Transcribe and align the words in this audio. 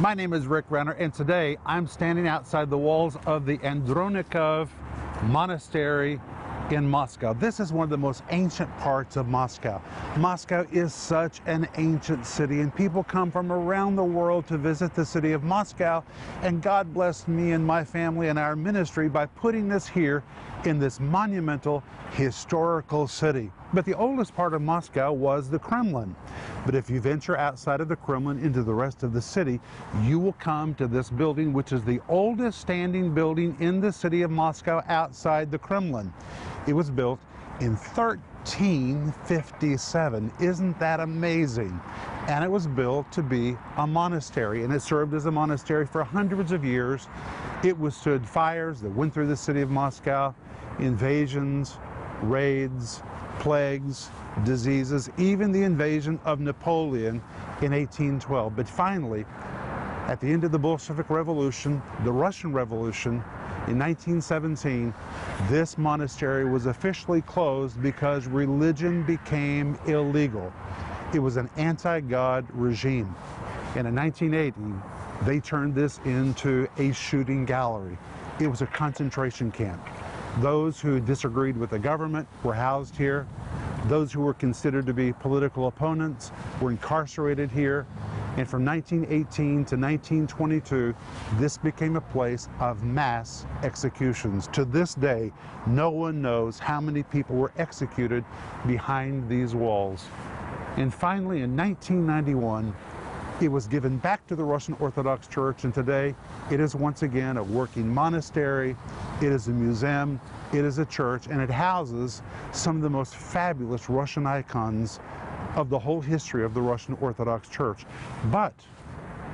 My 0.00 0.14
name 0.14 0.32
is 0.32 0.46
Rick 0.46 0.66
Renner, 0.70 0.92
and 0.92 1.12
today 1.12 1.56
I'm 1.66 1.88
standing 1.88 2.28
outside 2.28 2.70
the 2.70 2.78
walls 2.78 3.16
of 3.26 3.46
the 3.46 3.58
Andronikov 3.58 4.68
Monastery 5.24 6.20
in 6.70 6.88
Moscow. 6.88 7.32
This 7.32 7.58
is 7.58 7.72
one 7.72 7.82
of 7.82 7.90
the 7.90 7.98
most 7.98 8.22
ancient 8.30 8.70
parts 8.78 9.16
of 9.16 9.26
Moscow. 9.26 9.82
Moscow 10.16 10.64
is 10.70 10.94
such 10.94 11.40
an 11.46 11.66
ancient 11.78 12.24
city, 12.24 12.60
and 12.60 12.72
people 12.72 13.02
come 13.02 13.32
from 13.32 13.50
around 13.50 13.96
the 13.96 14.04
world 14.04 14.46
to 14.46 14.56
visit 14.56 14.94
the 14.94 15.04
city 15.04 15.32
of 15.32 15.42
Moscow. 15.42 16.04
And 16.42 16.62
God 16.62 16.94
blessed 16.94 17.26
me 17.26 17.50
and 17.50 17.66
my 17.66 17.82
family 17.82 18.28
and 18.28 18.38
our 18.38 18.54
ministry 18.54 19.08
by 19.08 19.26
putting 19.26 19.66
this 19.66 19.88
here 19.88 20.22
in 20.64 20.78
this 20.78 21.00
monumental 21.00 21.82
historical 22.12 23.06
city. 23.06 23.50
But 23.72 23.84
the 23.84 23.94
oldest 23.94 24.34
part 24.34 24.54
of 24.54 24.62
Moscow 24.62 25.12
was 25.12 25.50
the 25.50 25.58
Kremlin. 25.58 26.16
But 26.64 26.74
if 26.74 26.88
you 26.88 27.00
venture 27.00 27.36
outside 27.36 27.80
of 27.80 27.88
the 27.88 27.96
Kremlin 27.96 28.38
into 28.38 28.62
the 28.62 28.74
rest 28.74 29.02
of 29.02 29.12
the 29.12 29.20
city, 29.20 29.60
you 30.04 30.18
will 30.18 30.32
come 30.34 30.74
to 30.76 30.86
this 30.86 31.10
building, 31.10 31.52
which 31.52 31.72
is 31.72 31.82
the 31.84 32.00
oldest 32.08 32.60
standing 32.60 33.14
building 33.14 33.56
in 33.60 33.80
the 33.80 33.92
city 33.92 34.22
of 34.22 34.30
Moscow 34.30 34.82
outside 34.88 35.50
the 35.50 35.58
Kremlin. 35.58 36.12
It 36.66 36.72
was 36.72 36.90
built 36.90 37.20
in 37.60 37.76
1357. 37.76 40.32
Isn't 40.40 40.78
that 40.78 41.00
amazing? 41.00 41.78
And 42.26 42.44
it 42.44 42.50
was 42.50 42.66
built 42.66 43.10
to 43.12 43.22
be 43.22 43.56
a 43.76 43.86
monastery, 43.86 44.64
and 44.64 44.72
it 44.72 44.80
served 44.80 45.12
as 45.14 45.26
a 45.26 45.30
monastery 45.30 45.86
for 45.86 46.04
hundreds 46.04 46.52
of 46.52 46.64
years. 46.64 47.08
It 47.64 47.78
withstood 47.78 48.26
fires 48.26 48.80
that 48.80 48.90
went 48.90 49.12
through 49.12 49.26
the 49.26 49.36
city 49.36 49.60
of 49.60 49.68
Moscow, 49.70 50.34
invasions, 50.78 51.78
raids, 52.22 53.02
plagues, 53.38 54.10
diseases, 54.44 55.10
even 55.18 55.52
the 55.52 55.62
invasion 55.62 56.18
of 56.24 56.40
Napoleon 56.40 57.22
in 57.62 57.72
1812. 57.72 58.56
But 58.56 58.68
finally, 58.68 59.24
at 60.06 60.20
the 60.20 60.26
end 60.26 60.44
of 60.44 60.52
the 60.52 60.58
Bolshevik 60.58 61.10
Revolution, 61.10 61.82
the 62.04 62.12
Russian 62.12 62.52
Revolution, 62.52 63.22
in 63.66 63.78
1917, 63.78 64.94
this 65.50 65.76
monastery 65.76 66.46
was 66.46 66.64
officially 66.64 67.20
closed 67.20 67.82
because 67.82 68.26
religion 68.26 69.02
became 69.02 69.78
illegal. 69.86 70.50
It 71.12 71.18
was 71.18 71.36
an 71.36 71.50
anti-God 71.56 72.46
regime. 72.52 73.14
And 73.76 73.86
in 73.86 73.94
1980, 73.94 75.26
they 75.26 75.40
turned 75.40 75.74
this 75.74 76.00
into 76.06 76.66
a 76.78 76.92
shooting 76.92 77.44
gallery. 77.44 77.98
It 78.40 78.46
was 78.46 78.62
a 78.62 78.66
concentration 78.66 79.50
camp. 79.50 79.86
Those 80.40 80.80
who 80.80 81.00
disagreed 81.00 81.56
with 81.56 81.70
the 81.70 81.80
government 81.80 82.28
were 82.44 82.54
housed 82.54 82.96
here. 82.96 83.26
Those 83.86 84.12
who 84.12 84.20
were 84.20 84.34
considered 84.34 84.86
to 84.86 84.94
be 84.94 85.12
political 85.12 85.66
opponents 85.66 86.30
were 86.60 86.70
incarcerated 86.70 87.50
here. 87.50 87.86
And 88.36 88.48
from 88.48 88.64
1918 88.64 89.64
to 89.64 89.76
1922, 89.76 90.94
this 91.38 91.58
became 91.58 91.96
a 91.96 92.00
place 92.00 92.48
of 92.60 92.84
mass 92.84 93.46
executions. 93.64 94.46
To 94.52 94.64
this 94.64 94.94
day, 94.94 95.32
no 95.66 95.90
one 95.90 96.22
knows 96.22 96.60
how 96.60 96.80
many 96.80 97.02
people 97.02 97.34
were 97.34 97.52
executed 97.58 98.24
behind 98.64 99.28
these 99.28 99.56
walls. 99.56 100.06
And 100.76 100.94
finally, 100.94 101.42
in 101.42 101.56
1991, 101.56 102.72
it 103.40 103.48
was 103.48 103.68
given 103.68 103.98
back 103.98 104.26
to 104.26 104.34
the 104.34 104.42
Russian 104.42 104.76
Orthodox 104.80 105.28
Church, 105.28 105.62
and 105.62 105.72
today 105.72 106.14
it 106.50 106.58
is 106.58 106.74
once 106.74 107.02
again 107.02 107.36
a 107.36 107.42
working 107.42 107.88
monastery, 107.88 108.76
it 109.22 109.30
is 109.30 109.46
a 109.46 109.52
museum, 109.52 110.20
it 110.52 110.64
is 110.64 110.78
a 110.78 110.84
church, 110.86 111.28
and 111.28 111.40
it 111.40 111.50
houses 111.50 112.22
some 112.50 112.76
of 112.76 112.82
the 112.82 112.90
most 112.90 113.14
fabulous 113.14 113.88
Russian 113.88 114.26
icons 114.26 114.98
of 115.54 115.70
the 115.70 115.78
whole 115.78 116.00
history 116.00 116.44
of 116.44 116.52
the 116.52 116.60
Russian 116.60 116.96
Orthodox 117.00 117.48
Church. 117.48 117.86
But 118.32 118.54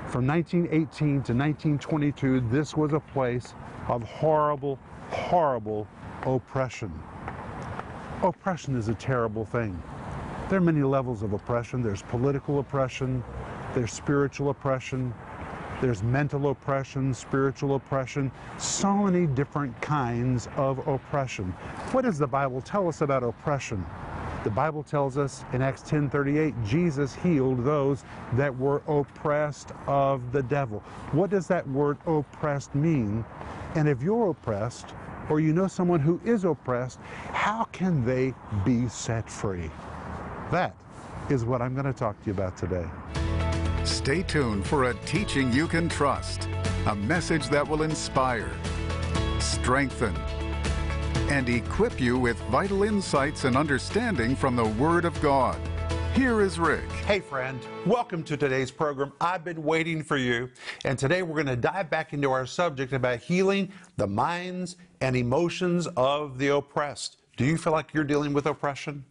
from 0.08 0.26
1918 0.26 1.08
to 1.08 1.32
1922, 1.32 2.40
this 2.50 2.76
was 2.76 2.92
a 2.92 3.00
place 3.00 3.54
of 3.88 4.02
horrible, 4.02 4.78
horrible 5.10 5.88
oppression. 6.26 6.92
Oppression 8.22 8.76
is 8.76 8.88
a 8.88 8.94
terrible 8.94 9.46
thing. 9.46 9.82
There 10.50 10.58
are 10.58 10.62
many 10.62 10.82
levels 10.82 11.22
of 11.22 11.32
oppression. 11.32 11.82
There's 11.82 12.02
political 12.02 12.58
oppression, 12.58 13.24
there's 13.74 13.92
spiritual 13.92 14.50
oppression, 14.50 15.12
there's 15.80 16.02
mental 16.02 16.48
oppression, 16.50 17.12
spiritual 17.12 17.74
oppression, 17.74 18.30
so 18.58 18.94
many 18.94 19.26
different 19.26 19.78
kinds 19.82 20.48
of 20.56 20.86
oppression. 20.86 21.46
What 21.92 22.02
does 22.02 22.18
the 22.18 22.26
Bible 22.26 22.60
tell 22.60 22.88
us 22.88 23.00
about 23.00 23.22
oppression? 23.22 23.84
The 24.44 24.50
Bible 24.50 24.82
tells 24.82 25.16
us 25.16 25.44
in 25.52 25.62
Acts 25.62 25.82
10:38 25.82 26.54
Jesus 26.64 27.14
healed 27.14 27.64
those 27.64 28.04
that 28.34 28.54
were 28.56 28.82
oppressed 28.86 29.72
of 29.86 30.32
the 30.32 30.42
devil. 30.42 30.80
What 31.12 31.30
does 31.30 31.46
that 31.48 31.66
word 31.68 31.96
oppressed 32.06 32.74
mean? 32.74 33.24
And 33.74 33.88
if 33.88 34.02
you're 34.02 34.30
oppressed 34.30 34.94
or 35.30 35.40
you 35.40 35.52
know 35.54 35.66
someone 35.66 36.00
who 36.00 36.20
is 36.24 36.44
oppressed, 36.44 37.00
how 37.32 37.64
can 37.72 38.04
they 38.04 38.34
be 38.64 38.86
set 38.88 39.28
free? 39.30 39.70
That 40.50 40.74
is 41.30 41.44
what 41.44 41.62
I'm 41.62 41.72
going 41.72 41.86
to 41.86 41.98
talk 41.98 42.20
to 42.20 42.26
you 42.26 42.32
about 42.32 42.56
today. 42.56 42.84
Stay 43.84 44.22
tuned 44.22 44.66
for 44.66 44.84
a 44.84 44.94
teaching 45.04 45.52
you 45.52 45.68
can 45.68 45.90
trust, 45.90 46.48
a 46.86 46.94
message 46.94 47.50
that 47.50 47.68
will 47.68 47.82
inspire, 47.82 48.50
strengthen, 49.38 50.16
and 51.28 51.50
equip 51.50 52.00
you 52.00 52.18
with 52.18 52.38
vital 52.44 52.82
insights 52.82 53.44
and 53.44 53.58
understanding 53.58 54.34
from 54.34 54.56
the 54.56 54.64
Word 54.64 55.04
of 55.04 55.20
God. 55.20 55.60
Here 56.14 56.40
is 56.40 56.58
Rick. 56.58 56.90
Hey, 57.06 57.20
friend. 57.20 57.60
Welcome 57.84 58.22
to 58.24 58.38
today's 58.38 58.70
program. 58.70 59.12
I've 59.20 59.44
been 59.44 59.62
waiting 59.62 60.02
for 60.02 60.16
you. 60.16 60.48
And 60.86 60.98
today 60.98 61.22
we're 61.22 61.34
going 61.34 61.54
to 61.54 61.56
dive 61.56 61.90
back 61.90 62.14
into 62.14 62.30
our 62.30 62.46
subject 62.46 62.94
about 62.94 63.18
healing 63.18 63.70
the 63.98 64.06
minds 64.06 64.76
and 65.02 65.14
emotions 65.14 65.86
of 65.98 66.38
the 66.38 66.48
oppressed. 66.48 67.18
Do 67.36 67.44
you 67.44 67.58
feel 67.58 67.74
like 67.74 67.92
you're 67.92 68.04
dealing 68.04 68.32
with 68.32 68.46
oppression? 68.46 69.04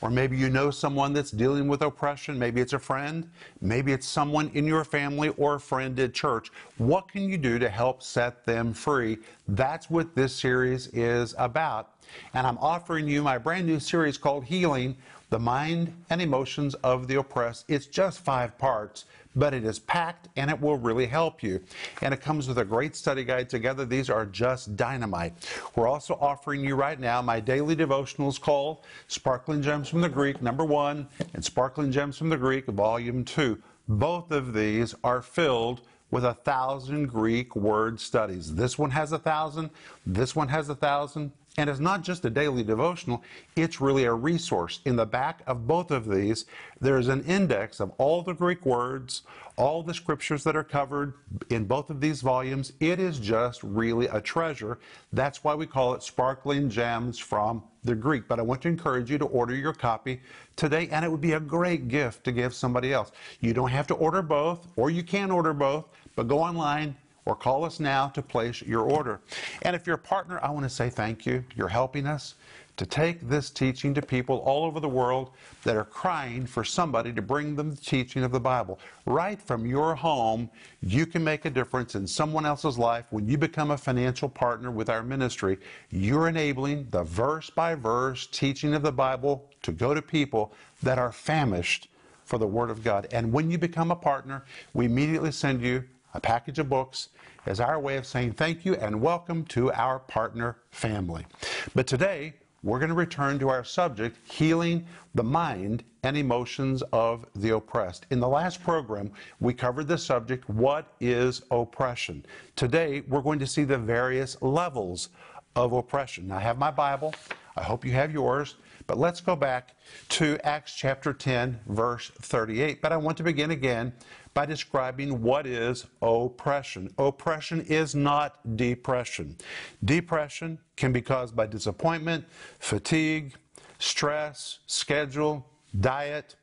Or 0.00 0.10
maybe 0.10 0.36
you 0.36 0.48
know 0.48 0.70
someone 0.70 1.12
that's 1.12 1.30
dealing 1.30 1.68
with 1.68 1.82
oppression. 1.82 2.38
Maybe 2.38 2.60
it's 2.60 2.72
a 2.72 2.78
friend. 2.78 3.28
Maybe 3.60 3.92
it's 3.92 4.06
someone 4.06 4.50
in 4.54 4.66
your 4.66 4.84
family 4.84 5.30
or 5.30 5.56
a 5.56 5.60
friend 5.60 5.98
at 6.00 6.14
church. 6.14 6.50
What 6.76 7.08
can 7.08 7.28
you 7.28 7.38
do 7.38 7.58
to 7.58 7.68
help 7.68 8.02
set 8.02 8.44
them 8.44 8.72
free? 8.72 9.18
That's 9.48 9.90
what 9.90 10.14
this 10.14 10.34
series 10.34 10.88
is 10.88 11.34
about. 11.38 11.94
And 12.34 12.46
I'm 12.46 12.58
offering 12.58 13.08
you 13.08 13.22
my 13.22 13.38
brand 13.38 13.66
new 13.66 13.80
series 13.80 14.16
called 14.16 14.44
Healing 14.44 14.96
the 15.30 15.38
Mind 15.38 15.92
and 16.10 16.22
Emotions 16.22 16.74
of 16.76 17.06
the 17.06 17.16
Oppressed. 17.16 17.64
It's 17.68 17.86
just 17.86 18.20
five 18.20 18.56
parts 18.58 19.04
but 19.38 19.54
it 19.54 19.64
is 19.64 19.78
packed 19.78 20.28
and 20.36 20.50
it 20.50 20.60
will 20.60 20.76
really 20.76 21.06
help 21.06 21.42
you. 21.42 21.60
And 22.02 22.12
it 22.12 22.20
comes 22.20 22.48
with 22.48 22.58
a 22.58 22.64
great 22.64 22.96
study 22.96 23.24
guide 23.24 23.48
together. 23.48 23.84
These 23.84 24.10
are 24.10 24.26
just 24.26 24.76
dynamite. 24.76 25.32
We're 25.76 25.88
also 25.88 26.18
offering 26.20 26.64
you 26.64 26.74
right 26.74 26.98
now 26.98 27.22
my 27.22 27.40
daily 27.40 27.76
devotionals 27.76 28.40
called 28.40 28.84
Sparkling 29.06 29.62
Gems 29.62 29.88
from 29.88 30.00
the 30.00 30.08
Greek, 30.08 30.42
number 30.42 30.64
one, 30.64 31.08
and 31.34 31.44
Sparkling 31.44 31.92
Gems 31.92 32.18
from 32.18 32.28
the 32.28 32.36
Greek, 32.36 32.66
volume 32.66 33.24
two. 33.24 33.58
Both 33.88 34.32
of 34.32 34.52
these 34.52 34.94
are 35.04 35.22
filled 35.22 35.82
with 36.10 36.24
a 36.24 36.34
thousand 36.34 37.06
Greek 37.06 37.54
word 37.54 38.00
studies. 38.00 38.54
This 38.54 38.78
one 38.78 38.90
has 38.90 39.12
a 39.12 39.18
thousand, 39.18 39.70
this 40.06 40.34
one 40.34 40.48
has 40.48 40.68
a 40.68 40.74
thousand, 40.74 41.32
and 41.56 41.68
it's 41.68 41.80
not 41.80 42.02
just 42.02 42.24
a 42.24 42.30
daily 42.30 42.62
devotional, 42.62 43.22
it's 43.56 43.80
really 43.80 44.04
a 44.04 44.12
resource. 44.12 44.80
In 44.84 44.96
the 44.96 45.06
back 45.06 45.42
of 45.46 45.66
both 45.66 45.90
of 45.90 46.08
these, 46.08 46.44
there's 46.80 47.08
an 47.08 47.24
index 47.24 47.80
of 47.80 47.90
all 47.98 48.22
the 48.22 48.32
Greek 48.32 48.64
words, 48.64 49.22
all 49.56 49.82
the 49.82 49.94
scriptures 49.94 50.44
that 50.44 50.54
are 50.54 50.62
covered 50.62 51.14
in 51.50 51.64
both 51.64 51.90
of 51.90 52.00
these 52.00 52.20
volumes. 52.20 52.72
It 52.78 53.00
is 53.00 53.18
just 53.18 53.62
really 53.64 54.06
a 54.06 54.20
treasure. 54.20 54.78
That's 55.12 55.42
why 55.42 55.54
we 55.54 55.66
call 55.66 55.94
it 55.94 56.02
Sparkling 56.04 56.70
Gems 56.70 57.18
from 57.18 57.64
the 57.82 57.96
Greek. 57.96 58.28
But 58.28 58.38
I 58.38 58.42
want 58.42 58.62
to 58.62 58.68
encourage 58.68 59.10
you 59.10 59.18
to 59.18 59.26
order 59.26 59.56
your 59.56 59.72
copy 59.72 60.20
today, 60.54 60.88
and 60.92 61.04
it 61.04 61.10
would 61.10 61.20
be 61.20 61.32
a 61.32 61.40
great 61.40 61.88
gift 61.88 62.22
to 62.24 62.32
give 62.32 62.54
somebody 62.54 62.92
else. 62.92 63.10
You 63.40 63.52
don't 63.52 63.70
have 63.70 63.88
to 63.88 63.94
order 63.94 64.22
both, 64.22 64.68
or 64.76 64.90
you 64.90 65.02
can 65.02 65.30
order 65.30 65.52
both, 65.52 65.86
but 66.14 66.28
go 66.28 66.38
online 66.38 66.96
or 67.28 67.36
call 67.36 67.62
us 67.66 67.78
now 67.78 68.08
to 68.08 68.22
place 68.22 68.62
your 68.62 68.80
order. 68.80 69.20
And 69.60 69.76
if 69.76 69.86
you're 69.86 69.96
a 69.96 69.98
partner, 69.98 70.40
I 70.42 70.50
want 70.50 70.64
to 70.64 70.70
say 70.70 70.88
thank 70.88 71.26
you. 71.26 71.44
You're 71.54 71.68
helping 71.68 72.06
us 72.06 72.36
to 72.78 72.86
take 72.86 73.20
this 73.28 73.50
teaching 73.50 73.92
to 73.92 74.00
people 74.00 74.38
all 74.38 74.64
over 74.64 74.80
the 74.80 74.88
world 74.88 75.30
that 75.64 75.76
are 75.76 75.84
crying 75.84 76.46
for 76.46 76.64
somebody 76.64 77.12
to 77.12 77.20
bring 77.20 77.54
them 77.54 77.70
the 77.70 77.76
teaching 77.76 78.24
of 78.24 78.32
the 78.32 78.40
Bible. 78.40 78.78
Right 79.04 79.42
from 79.42 79.66
your 79.66 79.94
home, 79.94 80.48
you 80.80 81.04
can 81.04 81.22
make 81.22 81.44
a 81.44 81.50
difference 81.50 81.96
in 81.96 82.06
someone 82.06 82.46
else's 82.46 82.78
life. 82.78 83.04
When 83.10 83.28
you 83.28 83.36
become 83.36 83.72
a 83.72 83.76
financial 83.76 84.30
partner 84.30 84.70
with 84.70 84.88
our 84.88 85.02
ministry, 85.02 85.58
you're 85.90 86.28
enabling 86.28 86.86
the 86.90 87.02
verse 87.02 87.50
by 87.50 87.74
verse 87.74 88.26
teaching 88.26 88.72
of 88.72 88.80
the 88.80 88.92
Bible 88.92 89.50
to 89.64 89.72
go 89.72 89.92
to 89.92 90.00
people 90.00 90.54
that 90.82 90.98
are 90.98 91.12
famished 91.12 91.88
for 92.24 92.38
the 92.38 92.46
Word 92.46 92.70
of 92.70 92.82
God. 92.82 93.06
And 93.12 93.34
when 93.34 93.50
you 93.50 93.58
become 93.58 93.90
a 93.90 93.96
partner, 93.96 94.46
we 94.72 94.86
immediately 94.86 95.32
send 95.32 95.60
you 95.60 95.84
a 96.14 96.20
package 96.20 96.58
of 96.58 96.68
books 96.68 97.08
as 97.46 97.60
our 97.60 97.78
way 97.78 97.96
of 97.96 98.06
saying 98.06 98.32
thank 98.32 98.64
you 98.64 98.74
and 98.76 99.00
welcome 99.00 99.44
to 99.44 99.72
our 99.72 99.98
partner 99.98 100.56
family. 100.70 101.26
But 101.74 101.86
today, 101.86 102.34
we're 102.62 102.80
going 102.80 102.88
to 102.88 102.94
return 102.94 103.38
to 103.38 103.48
our 103.48 103.62
subject, 103.62 104.18
healing 104.30 104.84
the 105.14 105.22
mind 105.22 105.84
and 106.02 106.16
emotions 106.16 106.82
of 106.92 107.24
the 107.36 107.50
oppressed. 107.50 108.06
In 108.10 108.18
the 108.18 108.28
last 108.28 108.62
program, 108.62 109.12
we 109.38 109.54
covered 109.54 109.86
the 109.86 109.98
subject, 109.98 110.48
what 110.48 110.92
is 111.00 111.42
oppression? 111.50 112.26
Today, 112.56 113.02
we're 113.08 113.22
going 113.22 113.38
to 113.38 113.46
see 113.46 113.64
the 113.64 113.78
various 113.78 114.40
levels 114.42 115.10
of 115.54 115.72
oppression. 115.72 116.28
Now, 116.28 116.38
I 116.38 116.40
have 116.40 116.58
my 116.58 116.70
Bible. 116.70 117.14
I 117.56 117.62
hope 117.62 117.84
you 117.84 117.92
have 117.92 118.12
yours. 118.12 118.56
But 118.86 118.98
let's 118.98 119.20
go 119.20 119.36
back 119.36 119.76
to 120.10 120.38
Acts 120.44 120.74
chapter 120.74 121.12
10, 121.12 121.60
verse 121.66 122.10
38. 122.22 122.80
But 122.80 122.90
I 122.90 122.96
want 122.96 123.18
to 123.18 123.22
begin 123.22 123.50
again 123.50 123.92
by 124.38 124.46
describing 124.46 125.20
what 125.20 125.48
is 125.48 125.86
oppression. 126.00 126.88
Oppression 126.96 127.60
is 127.62 127.96
not 127.96 128.56
depression. 128.56 129.36
Depression 129.84 130.60
can 130.76 130.92
be 130.92 131.02
caused 131.02 131.34
by 131.34 131.44
disappointment, 131.44 132.24
fatigue, 132.60 133.34
stress, 133.80 134.60
schedule, 134.68 135.44
diet, 135.80 136.36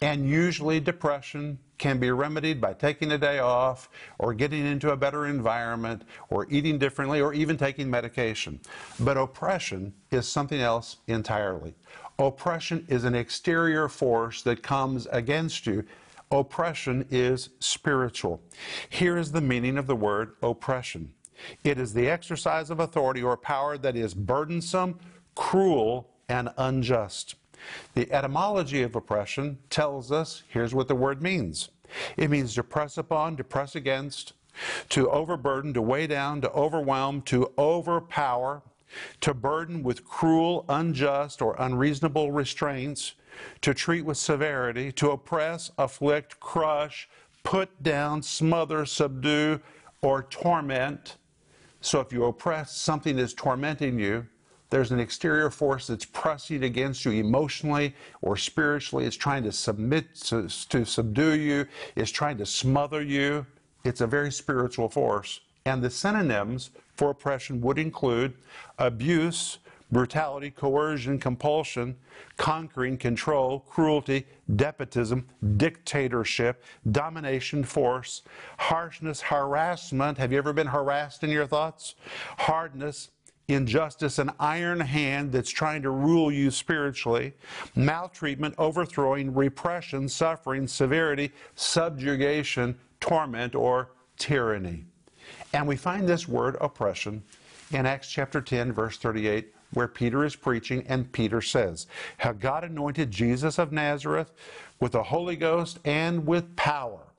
and 0.00 0.28
usually 0.28 0.80
depression 0.80 1.56
can 1.78 2.00
be 2.00 2.10
remedied 2.10 2.60
by 2.60 2.72
taking 2.72 3.12
a 3.12 3.18
day 3.18 3.38
off 3.38 3.90
or 4.18 4.34
getting 4.34 4.66
into 4.66 4.90
a 4.90 4.96
better 4.96 5.26
environment 5.26 6.02
or 6.30 6.48
eating 6.50 6.78
differently 6.78 7.20
or 7.20 7.32
even 7.32 7.56
taking 7.56 7.88
medication. 7.88 8.58
But 8.98 9.16
oppression 9.16 9.94
is 10.10 10.26
something 10.26 10.60
else 10.60 10.96
entirely. 11.06 11.76
Oppression 12.18 12.84
is 12.88 13.04
an 13.04 13.14
exterior 13.14 13.88
force 13.88 14.42
that 14.42 14.64
comes 14.64 15.06
against 15.12 15.64
you. 15.64 15.84
Oppression 16.30 17.06
is 17.10 17.50
spiritual. 17.60 18.40
Here 18.88 19.16
is 19.16 19.32
the 19.32 19.40
meaning 19.40 19.78
of 19.78 19.86
the 19.86 19.96
word 19.96 20.34
oppression 20.42 21.12
it 21.64 21.78
is 21.78 21.92
the 21.92 22.08
exercise 22.08 22.70
of 22.70 22.80
authority 22.80 23.22
or 23.22 23.36
power 23.36 23.76
that 23.78 23.96
is 23.96 24.14
burdensome, 24.14 24.98
cruel, 25.34 26.10
and 26.28 26.50
unjust. 26.56 27.34
The 27.94 28.10
etymology 28.12 28.82
of 28.82 28.94
oppression 28.94 29.58
tells 29.70 30.12
us 30.12 30.42
here's 30.48 30.74
what 30.74 30.88
the 30.88 30.94
word 30.94 31.22
means 31.22 31.70
it 32.16 32.30
means 32.30 32.54
to 32.54 32.64
press 32.64 32.98
upon, 32.98 33.36
to 33.36 33.44
press 33.44 33.76
against, 33.76 34.32
to 34.88 35.08
overburden, 35.10 35.72
to 35.74 35.82
weigh 35.82 36.08
down, 36.08 36.40
to 36.40 36.50
overwhelm, 36.50 37.22
to 37.22 37.52
overpower, 37.56 38.62
to 39.20 39.32
burden 39.32 39.82
with 39.84 40.04
cruel, 40.04 40.64
unjust, 40.68 41.40
or 41.40 41.54
unreasonable 41.58 42.32
restraints, 42.32 43.14
to 43.60 43.74
treat 43.74 44.04
with 44.04 44.16
severity, 44.16 44.92
to 44.92 45.10
oppress, 45.10 45.70
afflict, 45.78 46.40
crush, 46.40 47.08
put 47.42 47.82
down, 47.82 48.22
smother, 48.22 48.84
subdue, 48.84 49.60
or 50.02 50.24
torment. 50.24 51.16
So 51.80 52.00
if 52.00 52.12
you 52.12 52.24
oppress, 52.24 52.76
something 52.76 53.18
is 53.18 53.34
tormenting 53.34 53.98
you. 53.98 54.26
There's 54.70 54.90
an 54.90 54.98
exterior 54.98 55.50
force 55.50 55.86
that's 55.86 56.04
pressing 56.04 56.64
against 56.64 57.04
you 57.04 57.12
emotionally 57.12 57.94
or 58.20 58.36
spiritually. 58.36 59.04
It's 59.04 59.16
trying 59.16 59.44
to 59.44 59.52
submit, 59.52 60.14
to, 60.26 60.48
to 60.70 60.84
subdue 60.84 61.38
you. 61.38 61.66
It's 61.94 62.10
trying 62.10 62.38
to 62.38 62.46
smother 62.46 63.00
you. 63.00 63.46
It's 63.84 64.00
a 64.00 64.06
very 64.06 64.32
spiritual 64.32 64.88
force. 64.88 65.40
And 65.64 65.82
the 65.82 65.90
synonyms 65.90 66.70
for 66.94 67.10
oppression 67.10 67.60
would 67.60 67.78
include 67.78 68.34
abuse, 68.78 69.58
brutality, 69.90 70.50
coercion, 70.50 71.18
compulsion, 71.18 71.96
conquering, 72.36 72.96
control, 72.96 73.60
cruelty, 73.60 74.26
despotism, 74.54 75.26
dictatorship, 75.56 76.62
domination, 76.90 77.64
force, 77.64 78.22
harshness, 78.58 79.20
harassment. 79.20 80.18
Have 80.18 80.32
you 80.32 80.38
ever 80.38 80.52
been 80.52 80.66
harassed 80.66 81.22
in 81.22 81.30
your 81.30 81.46
thoughts? 81.46 81.94
Hardness, 82.38 83.10
injustice, 83.48 84.18
an 84.18 84.30
iron 84.40 84.80
hand 84.80 85.32
that's 85.32 85.50
trying 85.50 85.82
to 85.82 85.90
rule 85.90 86.32
you 86.32 86.50
spiritually, 86.50 87.32
maltreatment, 87.76 88.54
overthrowing, 88.58 89.32
repression, 89.34 90.08
suffering, 90.08 90.66
severity, 90.66 91.32
subjugation, 91.54 92.76
torment, 93.00 93.54
or 93.54 93.92
tyranny. 94.18 94.84
And 95.52 95.66
we 95.66 95.76
find 95.76 96.08
this 96.08 96.28
word 96.28 96.56
oppression 96.60 97.22
in 97.72 97.86
Acts 97.86 98.10
chapter 98.10 98.40
10, 98.40 98.72
verse 98.72 98.96
38, 98.98 99.52
where 99.76 99.86
Peter 99.86 100.24
is 100.24 100.34
preaching, 100.34 100.82
and 100.88 101.12
Peter 101.12 101.42
says, 101.42 101.86
How 102.16 102.32
God 102.32 102.64
anointed 102.64 103.10
Jesus 103.10 103.58
of 103.58 103.72
Nazareth 103.72 104.32
with 104.80 104.92
the 104.92 105.02
Holy 105.02 105.36
Ghost 105.36 105.80
and 105.84 106.26
with 106.26 106.56
power, 106.56 107.12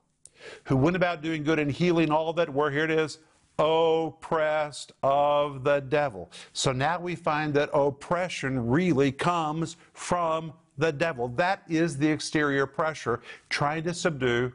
who 0.64 0.76
went 0.76 0.96
about 0.96 1.22
doing 1.22 1.44
good 1.44 1.60
and 1.60 1.70
healing 1.70 2.10
all 2.10 2.32
that 2.32 2.52
were, 2.52 2.72
here 2.72 2.82
it 2.82 2.90
is, 2.90 3.18
oppressed 3.60 4.90
of 5.04 5.62
the 5.62 5.78
devil. 5.78 6.32
So 6.52 6.72
now 6.72 6.98
we 6.98 7.14
find 7.14 7.54
that 7.54 7.70
oppression 7.72 8.66
really 8.66 9.12
comes 9.12 9.76
from 9.92 10.52
the 10.78 10.90
devil. 10.90 11.28
That 11.28 11.62
is 11.68 11.96
the 11.96 12.08
exterior 12.08 12.66
pressure 12.66 13.20
trying 13.50 13.84
to 13.84 13.94
subdue, 13.94 14.52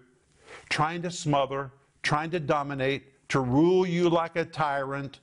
trying 0.68 1.02
to 1.04 1.12
smother, 1.12 1.72
trying 2.02 2.32
to 2.32 2.42
dominate, 2.42 3.30
to 3.30 3.40
rule 3.40 3.88
you 3.88 4.10
like 4.10 4.36
a 4.36 4.44
tyrant. 4.44 5.22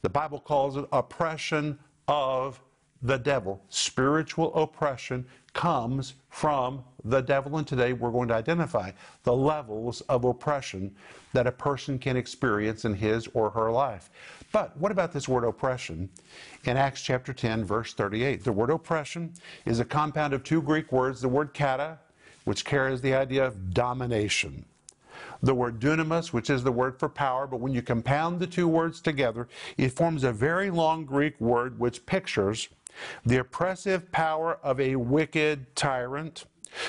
The 0.00 0.08
Bible 0.08 0.40
calls 0.40 0.78
it 0.78 0.86
oppression 0.90 1.78
of 2.08 2.60
the 3.02 3.18
devil. 3.18 3.62
Spiritual 3.68 4.52
oppression 4.54 5.24
comes 5.52 6.14
from 6.30 6.82
the 7.04 7.20
devil. 7.20 7.58
And 7.58 7.66
today 7.66 7.92
we're 7.92 8.10
going 8.10 8.28
to 8.28 8.34
identify 8.34 8.90
the 9.22 9.34
levels 9.34 10.00
of 10.02 10.24
oppression 10.24 10.94
that 11.32 11.46
a 11.46 11.52
person 11.52 11.98
can 11.98 12.16
experience 12.16 12.84
in 12.84 12.94
his 12.94 13.28
or 13.34 13.50
her 13.50 13.70
life. 13.70 14.10
But 14.50 14.76
what 14.78 14.90
about 14.90 15.12
this 15.12 15.28
word 15.28 15.44
oppression? 15.44 16.08
In 16.64 16.76
Acts 16.76 17.02
chapter 17.02 17.32
10, 17.32 17.64
verse 17.64 17.92
38, 17.92 18.42
the 18.42 18.52
word 18.52 18.70
oppression 18.70 19.32
is 19.66 19.78
a 19.78 19.84
compound 19.84 20.32
of 20.32 20.42
two 20.42 20.62
Greek 20.62 20.90
words, 20.90 21.20
the 21.20 21.28
word 21.28 21.54
kata, 21.54 21.98
which 22.44 22.64
carries 22.64 23.00
the 23.00 23.14
idea 23.14 23.46
of 23.46 23.74
domination 23.74 24.64
the 25.42 25.54
word 25.54 25.80
dunamis, 25.80 26.32
which 26.32 26.50
is 26.50 26.64
the 26.64 26.72
word 26.72 26.98
for 26.98 27.08
power, 27.08 27.46
but 27.46 27.60
when 27.60 27.72
you 27.72 27.82
compound 27.82 28.40
the 28.40 28.46
two 28.46 28.68
words 28.68 29.00
together, 29.00 29.48
it 29.76 29.92
forms 29.92 30.24
a 30.24 30.32
very 30.32 30.70
long 30.70 31.04
Greek 31.04 31.40
word 31.40 31.78
which 31.78 32.04
pictures 32.06 32.68
the 33.24 33.38
oppressive 33.38 34.10
power 34.10 34.58
of 34.62 34.80
a 34.80 34.96
wicked 34.96 35.74
tyrant, 35.76 36.44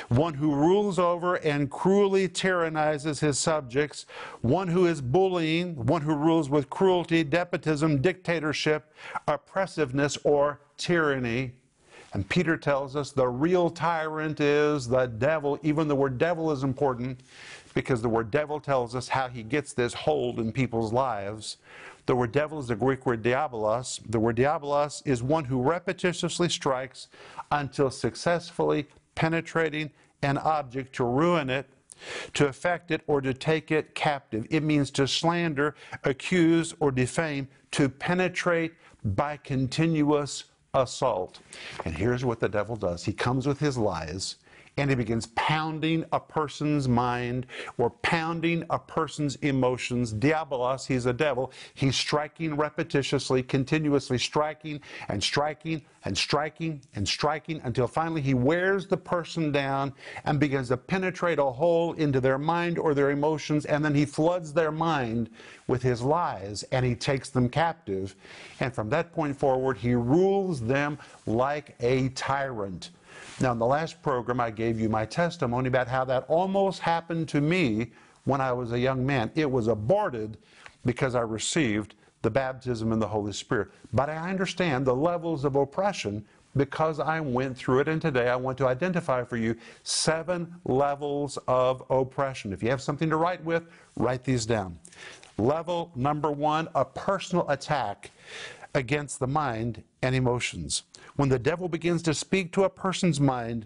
one 0.10 0.34
who 0.34 0.54
rules 0.54 1.00
over 1.00 1.36
and 1.36 1.70
cruelly 1.70 2.28
tyrannizes 2.28 3.20
his 3.20 3.38
subjects, 3.38 4.06
one 4.42 4.68
who 4.68 4.86
is 4.86 5.02
bullying, 5.02 5.76
one 5.86 6.02
who 6.02 6.14
rules 6.14 6.50
with 6.50 6.70
cruelty, 6.70 7.24
despotism, 7.24 8.02
dictatorship, 8.02 8.94
oppressiveness, 9.28 10.18
or 10.24 10.60
tyranny. 10.78 11.54
And 12.12 12.28
Peter 12.28 12.58
tells 12.58 12.96
us 12.96 13.12
the 13.12 13.28
real 13.28 13.70
tyrant 13.70 14.40
is 14.40 14.88
the 14.88 15.06
devil. 15.06 15.60
Even 15.62 15.88
the 15.88 15.96
word 15.96 16.18
devil 16.18 16.52
is 16.52 16.64
important 16.64 17.20
because 17.74 18.02
the 18.02 18.10
word 18.10 18.32
devil 18.32 18.60
tells 18.60 18.96
us 18.96 19.10
how 19.10 19.28
he 19.28 19.44
gets 19.44 19.74
this 19.74 19.94
hold 19.94 20.40
in 20.40 20.52
people's 20.52 20.94
lives. 20.94 21.58
The 22.06 22.16
word 22.16 22.32
devil 22.32 22.60
is 22.60 22.68
the 22.68 22.76
Greek 22.76 23.06
word 23.06 23.22
diabolos. 23.22 24.00
The 24.10 24.20
word 24.20 24.38
diabolos 24.38 25.02
is 25.06 25.22
one 25.22 25.46
who 25.46 25.62
repetitiously 25.62 26.50
strikes 26.50 27.08
until 27.52 27.92
successfully 27.92 28.88
penetrating 29.16 29.92
an 30.22 30.38
object 30.38 30.96
to 30.96 31.04
ruin 31.04 31.50
it, 31.50 31.70
to 32.34 32.48
affect 32.48 32.92
it, 32.92 33.02
or 33.08 33.22
to 33.22 33.34
take 33.34 33.72
it 33.72 33.94
captive. 33.94 34.48
It 34.50 34.64
means 34.64 34.92
to 34.92 35.08
slander, 35.08 35.76
accuse, 36.04 36.74
or 36.80 36.92
defame, 36.92 37.48
to 37.72 37.90
penetrate 37.90 38.74
by 39.04 39.38
continuous 39.38 40.46
assault. 40.74 41.40
And 41.86 41.96
here's 41.96 42.26
what 42.26 42.40
the 42.40 42.50
devil 42.50 42.76
does 42.76 43.06
he 43.06 43.14
comes 43.14 43.48
with 43.48 43.60
his 43.60 43.78
lies 43.78 44.38
and 44.80 44.90
he 44.90 44.96
begins 44.96 45.28
pounding 45.36 46.06
a 46.12 46.20
person's 46.20 46.88
mind 46.88 47.46
or 47.78 47.90
pounding 47.90 48.64
a 48.70 48.80
person's 48.80 49.36
emotions. 49.38 50.14
Diabolos, 50.14 50.88
he's 50.88 51.06
a 51.06 51.14
devil. 51.14 51.52
He's 51.74 51.96
striking 51.96 52.56
repetitiously, 52.56 53.48
continuously 53.48 54.18
striking 54.18 54.82
and 55.08 55.24
striking 55.24 55.82
and 56.06 56.18
striking 56.18 56.82
and 56.96 57.08
striking 57.08 57.60
until 57.64 57.88
finally 57.88 58.22
he 58.22 58.34
wears 58.34 58.88
the 58.88 58.98
person 58.98 59.52
down 59.52 59.94
and 60.26 60.40
begins 60.40 60.70
to 60.70 60.78
penetrate 60.78 61.40
a 61.40 61.46
hole 61.46 61.94
into 61.94 62.22
their 62.22 62.38
mind 62.38 62.78
or 62.78 62.94
their 62.94 63.12
emotions, 63.12 63.66
and 63.66 63.84
then 63.84 63.94
he 63.94 64.06
floods 64.06 64.54
their 64.54 64.72
mind 64.72 65.30
with 65.68 65.84
his 65.84 66.02
lies 66.02 66.64
and 66.72 66.86
he 66.86 66.96
takes 66.96 67.30
them 67.30 67.50
captive. 67.50 68.16
And 68.60 68.74
from 68.74 68.90
that 68.90 69.12
point 69.12 69.38
forward, 69.38 69.78
he 69.78 69.94
rules 69.94 70.62
them 70.62 70.98
like 71.26 71.76
a 71.82 72.10
tyrant. 72.10 72.92
Now, 73.42 73.54
in 73.54 73.60
the 73.60 73.66
last 73.66 74.02
program, 74.02 74.42
I 74.42 74.52
gave 74.52 74.82
you 74.82 74.90
my 74.90 75.06
testimony 75.06 75.70
about 75.70 75.88
how 75.88 76.04
that 76.06 76.26
almost 76.28 76.82
happened 76.82 77.30
to 77.30 77.40
me 77.40 77.92
when 78.26 78.42
I 78.42 78.52
was 78.52 78.74
a 78.74 78.80
young 78.80 79.06
man. 79.06 79.32
It 79.34 79.50
was 79.50 79.68
aborted 79.68 80.38
because 80.86 81.16
I 81.16 81.22
received 81.22 81.96
the 82.22 82.30
baptism 82.30 82.92
in 82.92 83.00
the 83.00 83.08
Holy 83.08 83.32
Spirit. 83.32 83.70
But 83.94 84.10
I 84.10 84.30
understand 84.30 84.86
the 84.86 84.96
levels 84.96 85.46
of 85.46 85.56
oppression 85.56 86.26
because 86.58 87.00
I 87.00 87.22
went 87.22 87.56
through 87.56 87.80
it. 87.80 87.88
And 87.88 88.02
today 88.02 88.28
I 88.28 88.36
want 88.36 88.58
to 88.58 88.68
identify 88.68 89.24
for 89.24 89.38
you 89.38 89.56
seven 89.84 90.54
levels 90.66 91.38
of 91.48 91.82
oppression. 91.90 92.52
If 92.52 92.62
you 92.62 92.70
have 92.70 92.82
something 92.82 93.10
to 93.10 93.16
write 93.16 93.44
with, 93.46 93.64
write 93.96 94.26
these 94.26 94.46
down. 94.46 94.78
Level 95.38 95.92
number 95.96 96.30
one 96.30 96.68
a 96.76 96.84
personal 96.84 97.50
attack 97.50 98.12
against 98.76 99.20
the 99.20 99.28
mind 99.28 99.84
and 100.02 100.16
emotions. 100.16 100.84
When 101.16 101.30
the 101.30 101.40
devil 101.40 101.68
begins 101.68 102.02
to 102.04 102.14
speak 102.14 102.52
to 102.54 102.64
a 102.64 102.70
person's 102.70 103.20
mind, 103.20 103.66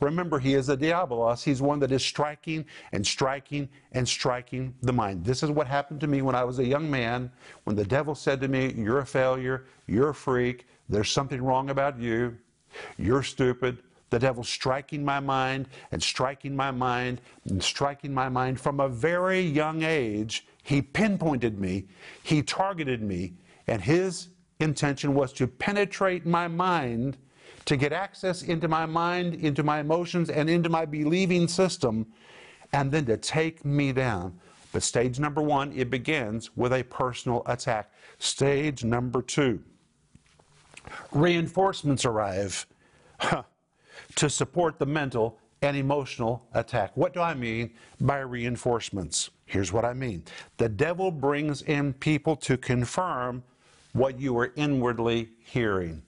remember 0.00 0.38
he 0.38 0.54
is 0.54 0.68
a 0.68 0.76
diabolos. 0.76 1.44
He's 1.44 1.62
one 1.62 1.78
that 1.80 1.92
is 1.92 2.04
striking 2.04 2.64
and 2.92 3.06
striking 3.06 3.68
and 3.92 4.08
striking 4.08 4.74
the 4.82 4.92
mind. 4.92 5.24
This 5.24 5.42
is 5.42 5.50
what 5.50 5.66
happened 5.66 6.00
to 6.00 6.06
me 6.06 6.22
when 6.22 6.34
I 6.34 6.44
was 6.44 6.58
a 6.58 6.66
young 6.66 6.90
man. 6.90 7.30
When 7.64 7.76
the 7.76 7.84
devil 7.84 8.14
said 8.14 8.40
to 8.40 8.48
me, 8.48 8.72
You're 8.76 9.00
a 9.00 9.06
failure, 9.06 9.66
you're 9.86 10.10
a 10.10 10.14
freak, 10.14 10.66
there's 10.88 11.10
something 11.10 11.42
wrong 11.42 11.70
about 11.70 11.98
you, 11.98 12.36
you're 12.98 13.22
stupid. 13.22 13.78
The 14.10 14.18
devil 14.18 14.42
striking 14.42 15.04
my 15.04 15.20
mind 15.20 15.68
and 15.92 16.02
striking 16.02 16.56
my 16.56 16.72
mind 16.72 17.20
and 17.48 17.62
striking 17.62 18.12
my 18.12 18.28
mind 18.28 18.60
from 18.60 18.80
a 18.80 18.88
very 18.88 19.40
young 19.40 19.84
age. 19.84 20.46
He 20.64 20.82
pinpointed 20.82 21.60
me, 21.60 21.86
he 22.24 22.42
targeted 22.42 23.02
me, 23.02 23.34
and 23.68 23.80
his 23.80 24.28
intention 24.60 25.14
was 25.14 25.32
to 25.34 25.46
penetrate 25.46 26.26
my 26.26 26.48
mind, 26.48 27.16
to 27.64 27.76
get 27.76 27.92
access 27.92 28.42
into 28.42 28.68
my 28.68 28.86
mind, 28.86 29.34
into 29.34 29.62
my 29.62 29.80
emotions, 29.80 30.30
and 30.30 30.48
into 30.48 30.68
my 30.68 30.84
believing 30.84 31.48
system, 31.48 32.06
and 32.72 32.92
then 32.92 33.04
to 33.06 33.16
take 33.16 33.64
me 33.64 33.92
down. 33.92 34.38
But 34.72 34.82
stage 34.82 35.18
number 35.18 35.42
one, 35.42 35.72
it 35.72 35.90
begins 35.90 36.56
with 36.56 36.72
a 36.72 36.84
personal 36.84 37.42
attack. 37.46 37.92
Stage 38.18 38.84
number 38.84 39.22
two, 39.22 39.60
reinforcements 41.12 42.04
arrive 42.04 42.66
to 44.14 44.30
support 44.30 44.78
the 44.78 44.86
mental 44.86 45.38
and 45.62 45.76
emotional 45.76 46.46
attack. 46.54 46.96
What 46.96 47.12
do 47.12 47.20
I 47.20 47.34
mean 47.34 47.70
by 48.00 48.18
reinforcements? 48.18 49.30
Here's 49.44 49.72
what 49.72 49.84
I 49.84 49.92
mean 49.92 50.22
the 50.56 50.68
devil 50.68 51.10
brings 51.10 51.62
in 51.62 51.92
people 51.94 52.36
to 52.36 52.56
confirm 52.56 53.42
what 53.92 54.20
you 54.20 54.34
were 54.34 54.52
inwardly 54.56 55.28
hearing. 55.44 56.02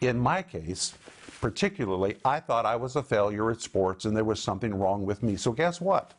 In 0.00 0.18
my 0.18 0.42
case, 0.42 0.94
particularly, 1.40 2.16
I 2.24 2.40
thought 2.40 2.66
I 2.66 2.76
was 2.76 2.96
a 2.96 3.02
failure 3.02 3.50
at 3.50 3.60
sports 3.60 4.04
and 4.04 4.16
there 4.16 4.24
was 4.24 4.42
something 4.42 4.74
wrong 4.74 5.06
with 5.06 5.22
me. 5.22 5.36
So, 5.36 5.52
guess 5.52 5.80
what? 5.80 6.14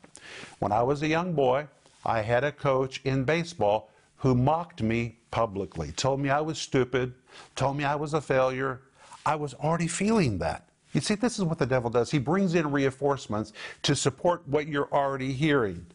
When 0.59 0.71
I 0.71 0.83
was 0.83 1.01
a 1.01 1.07
young 1.07 1.33
boy, 1.33 1.67
I 2.05 2.21
had 2.21 2.43
a 2.43 2.51
coach 2.51 3.01
in 3.03 3.23
baseball 3.23 3.89
who 4.17 4.35
mocked 4.35 4.81
me 4.81 5.17
publicly, 5.31 5.91
told 5.91 6.19
me 6.19 6.29
I 6.29 6.41
was 6.41 6.57
stupid, 6.57 7.13
told 7.55 7.77
me 7.77 7.83
I 7.83 7.95
was 7.95 8.13
a 8.13 8.21
failure. 8.21 8.81
I 9.25 9.35
was 9.35 9.53
already 9.55 9.87
feeling 9.87 10.37
that. 10.39 10.67
You 10.93 11.01
see, 11.01 11.15
this 11.15 11.39
is 11.39 11.43
what 11.43 11.57
the 11.57 11.65
devil 11.65 11.89
does. 11.89 12.11
He 12.11 12.19
brings 12.19 12.53
in 12.55 12.71
reinforcements 12.71 13.51
to 13.81 13.95
support 13.95 14.47
what 14.47 14.67
you're 14.67 14.93
already 14.93 15.33
hearing. 15.33 15.85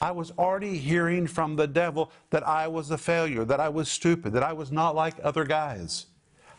I 0.00 0.12
was 0.12 0.30
already 0.38 0.78
hearing 0.78 1.26
from 1.26 1.56
the 1.56 1.66
devil 1.66 2.12
that 2.30 2.46
I 2.46 2.68
was 2.68 2.90
a 2.90 2.98
failure, 2.98 3.44
that 3.44 3.60
I 3.60 3.68
was 3.68 3.88
stupid, 3.88 4.32
that 4.32 4.42
I 4.42 4.52
was 4.52 4.70
not 4.70 4.94
like 4.94 5.14
other 5.22 5.44
guys. 5.44 6.06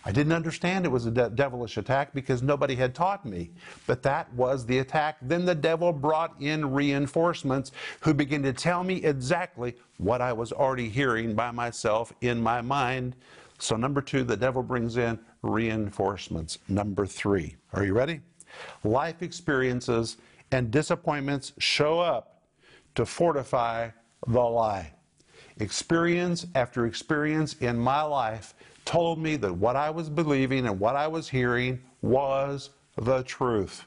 I 0.05 0.11
didn't 0.11 0.31
understand 0.31 0.85
it 0.85 0.89
was 0.91 1.05
a 1.05 1.11
de- 1.11 1.29
devilish 1.29 1.77
attack 1.77 2.13
because 2.13 2.41
nobody 2.41 2.75
had 2.75 2.95
taught 2.95 3.25
me. 3.25 3.51
But 3.85 4.01
that 4.03 4.33
was 4.33 4.65
the 4.65 4.79
attack. 4.79 5.17
Then 5.21 5.45
the 5.45 5.55
devil 5.55 5.91
brought 5.91 6.35
in 6.39 6.71
reinforcements 6.71 7.71
who 8.01 8.13
began 8.13 8.41
to 8.43 8.53
tell 8.53 8.83
me 8.83 9.03
exactly 9.03 9.75
what 9.97 10.21
I 10.21 10.31
was 10.31 10.53
already 10.53 10.87
hearing 10.87 11.35
by 11.35 11.51
myself 11.51 12.13
in 12.21 12.41
my 12.41 12.61
mind. 12.61 13.15
So, 13.57 13.75
number 13.75 14.01
two, 14.01 14.23
the 14.23 14.37
devil 14.37 14.63
brings 14.63 14.95
in 14.95 15.19
reinforcements. 15.41 16.59
Number 16.69 17.05
three, 17.05 17.57
are 17.73 17.83
you 17.83 17.93
ready? 17.93 18.21
Life 18.85 19.21
experiences 19.21 20.15
and 20.51 20.71
disappointments 20.71 21.51
show 21.59 21.99
up 21.99 22.38
to 22.95 23.05
fortify 23.05 23.89
the 24.27 24.39
lie. 24.39 24.93
Experience 25.59 26.47
after 26.55 26.85
experience 26.85 27.53
in 27.55 27.77
my 27.77 28.01
life 28.01 28.53
told 28.85 29.19
me 29.19 29.35
that 29.35 29.53
what 29.53 29.75
I 29.75 29.89
was 29.89 30.09
believing 30.09 30.65
and 30.67 30.79
what 30.79 30.95
I 30.95 31.07
was 31.07 31.29
hearing 31.29 31.81
was 32.01 32.69
the 32.97 33.23
truth. 33.23 33.85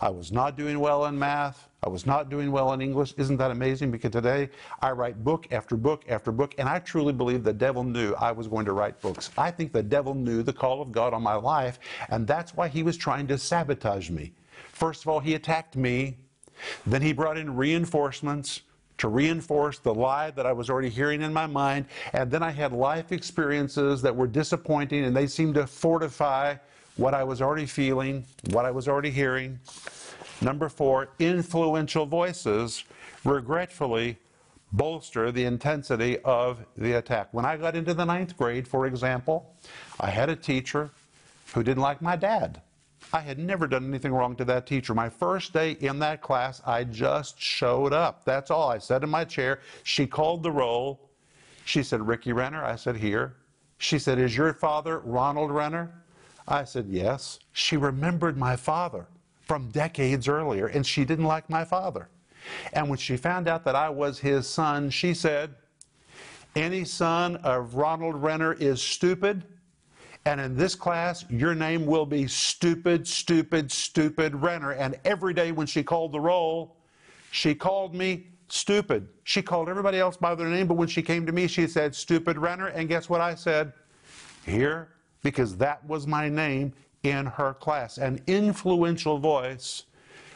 I 0.00 0.10
was 0.10 0.32
not 0.32 0.56
doing 0.56 0.80
well 0.80 1.06
in 1.06 1.18
math. 1.18 1.68
I 1.84 1.88
was 1.88 2.06
not 2.06 2.28
doing 2.28 2.52
well 2.52 2.72
in 2.72 2.80
English. 2.80 3.14
Isn't 3.16 3.38
that 3.38 3.50
amazing? 3.50 3.90
Because 3.90 4.10
today 4.12 4.50
I 4.80 4.92
write 4.92 5.24
book 5.24 5.48
after 5.50 5.76
book 5.76 6.04
after 6.08 6.30
book, 6.30 6.54
and 6.58 6.68
I 6.68 6.78
truly 6.78 7.12
believe 7.12 7.42
the 7.42 7.52
devil 7.52 7.82
knew 7.82 8.14
I 8.14 8.32
was 8.32 8.46
going 8.46 8.66
to 8.66 8.72
write 8.72 9.00
books. 9.00 9.30
I 9.36 9.50
think 9.50 9.72
the 9.72 9.82
devil 9.82 10.14
knew 10.14 10.42
the 10.42 10.52
call 10.52 10.80
of 10.80 10.92
God 10.92 11.12
on 11.12 11.22
my 11.22 11.34
life, 11.34 11.80
and 12.08 12.26
that's 12.26 12.54
why 12.54 12.68
he 12.68 12.82
was 12.82 12.96
trying 12.96 13.26
to 13.28 13.38
sabotage 13.38 14.10
me. 14.10 14.32
First 14.70 15.02
of 15.02 15.08
all, 15.08 15.20
he 15.20 15.34
attacked 15.34 15.76
me 15.76 16.18
then 16.86 17.02
he 17.02 17.12
brought 17.12 17.38
in 17.38 17.56
reinforcements 17.56 18.62
to 18.98 19.08
reinforce 19.08 19.78
the 19.78 19.92
lie 19.92 20.30
that 20.30 20.46
I 20.46 20.52
was 20.52 20.70
already 20.70 20.88
hearing 20.88 21.22
in 21.22 21.32
my 21.32 21.46
mind. 21.46 21.86
And 22.12 22.30
then 22.30 22.42
I 22.42 22.50
had 22.50 22.72
life 22.72 23.10
experiences 23.10 24.00
that 24.02 24.14
were 24.14 24.26
disappointing 24.26 25.04
and 25.04 25.16
they 25.16 25.26
seemed 25.26 25.54
to 25.54 25.66
fortify 25.66 26.56
what 26.96 27.14
I 27.14 27.24
was 27.24 27.42
already 27.42 27.66
feeling, 27.66 28.24
what 28.50 28.64
I 28.64 28.70
was 28.70 28.86
already 28.86 29.10
hearing. 29.10 29.58
Number 30.40 30.68
four, 30.68 31.08
influential 31.18 32.06
voices 32.06 32.84
regretfully 33.24 34.18
bolster 34.72 35.30
the 35.30 35.44
intensity 35.44 36.18
of 36.20 36.64
the 36.76 36.92
attack. 36.94 37.28
When 37.32 37.44
I 37.44 37.56
got 37.56 37.76
into 37.76 37.94
the 37.94 38.04
ninth 38.04 38.36
grade, 38.36 38.66
for 38.66 38.86
example, 38.86 39.54
I 40.00 40.10
had 40.10 40.28
a 40.28 40.36
teacher 40.36 40.90
who 41.54 41.62
didn't 41.62 41.82
like 41.82 42.00
my 42.00 42.16
dad. 42.16 42.60
I 43.12 43.20
had 43.20 43.38
never 43.38 43.66
done 43.66 43.88
anything 43.88 44.12
wrong 44.12 44.36
to 44.36 44.44
that 44.46 44.66
teacher. 44.66 44.94
My 44.94 45.10
first 45.10 45.52
day 45.52 45.72
in 45.72 45.98
that 45.98 46.22
class, 46.22 46.62
I 46.64 46.84
just 46.84 47.38
showed 47.38 47.92
up. 47.92 48.24
That's 48.24 48.50
all. 48.50 48.70
I 48.70 48.78
sat 48.78 49.04
in 49.04 49.10
my 49.10 49.24
chair. 49.24 49.60
She 49.82 50.06
called 50.06 50.42
the 50.42 50.50
roll. 50.50 51.10
She 51.66 51.82
said, 51.82 52.06
Ricky 52.06 52.32
Renner. 52.32 52.64
I 52.64 52.76
said, 52.76 52.96
Here. 52.96 53.36
She 53.76 53.98
said, 53.98 54.18
Is 54.18 54.36
your 54.36 54.54
father 54.54 55.00
Ronald 55.00 55.50
Renner? 55.50 55.92
I 56.48 56.64
said, 56.64 56.86
Yes. 56.88 57.38
She 57.52 57.76
remembered 57.76 58.38
my 58.38 58.56
father 58.56 59.06
from 59.42 59.70
decades 59.70 60.26
earlier, 60.26 60.66
and 60.68 60.86
she 60.86 61.04
didn't 61.04 61.26
like 61.26 61.50
my 61.50 61.64
father. 61.64 62.08
And 62.72 62.88
when 62.88 62.98
she 62.98 63.16
found 63.16 63.46
out 63.46 63.64
that 63.64 63.76
I 63.76 63.90
was 63.90 64.18
his 64.18 64.48
son, 64.48 64.88
she 64.88 65.12
said, 65.12 65.54
Any 66.56 66.84
son 66.84 67.36
of 67.36 67.74
Ronald 67.74 68.16
Renner 68.16 68.54
is 68.54 68.80
stupid 68.80 69.44
and 70.24 70.40
in 70.40 70.56
this 70.56 70.74
class, 70.74 71.24
your 71.28 71.54
name 71.54 71.84
will 71.84 72.06
be 72.06 72.28
stupid, 72.28 73.06
stupid, 73.08 73.72
stupid 73.72 74.34
Renner. 74.36 74.72
And 74.72 74.98
every 75.04 75.34
day 75.34 75.50
when 75.50 75.66
she 75.66 75.82
called 75.82 76.12
the 76.12 76.20
roll, 76.20 76.76
she 77.32 77.54
called 77.54 77.94
me 77.94 78.28
stupid. 78.48 79.08
She 79.24 79.42
called 79.42 79.68
everybody 79.68 79.98
else 79.98 80.16
by 80.16 80.34
their 80.34 80.48
name, 80.48 80.68
but 80.68 80.74
when 80.74 80.86
she 80.86 81.02
came 81.02 81.26
to 81.26 81.32
me, 81.32 81.48
she 81.48 81.66
said, 81.66 81.94
stupid 81.94 82.38
Renner. 82.38 82.68
And 82.68 82.88
guess 82.88 83.08
what 83.08 83.20
I 83.20 83.34
said? 83.34 83.72
Here, 84.46 84.90
because 85.22 85.56
that 85.56 85.84
was 85.86 86.06
my 86.06 86.28
name 86.28 86.72
in 87.02 87.26
her 87.26 87.54
class. 87.54 87.98
An 87.98 88.20
influential 88.26 89.18
voice 89.18 89.84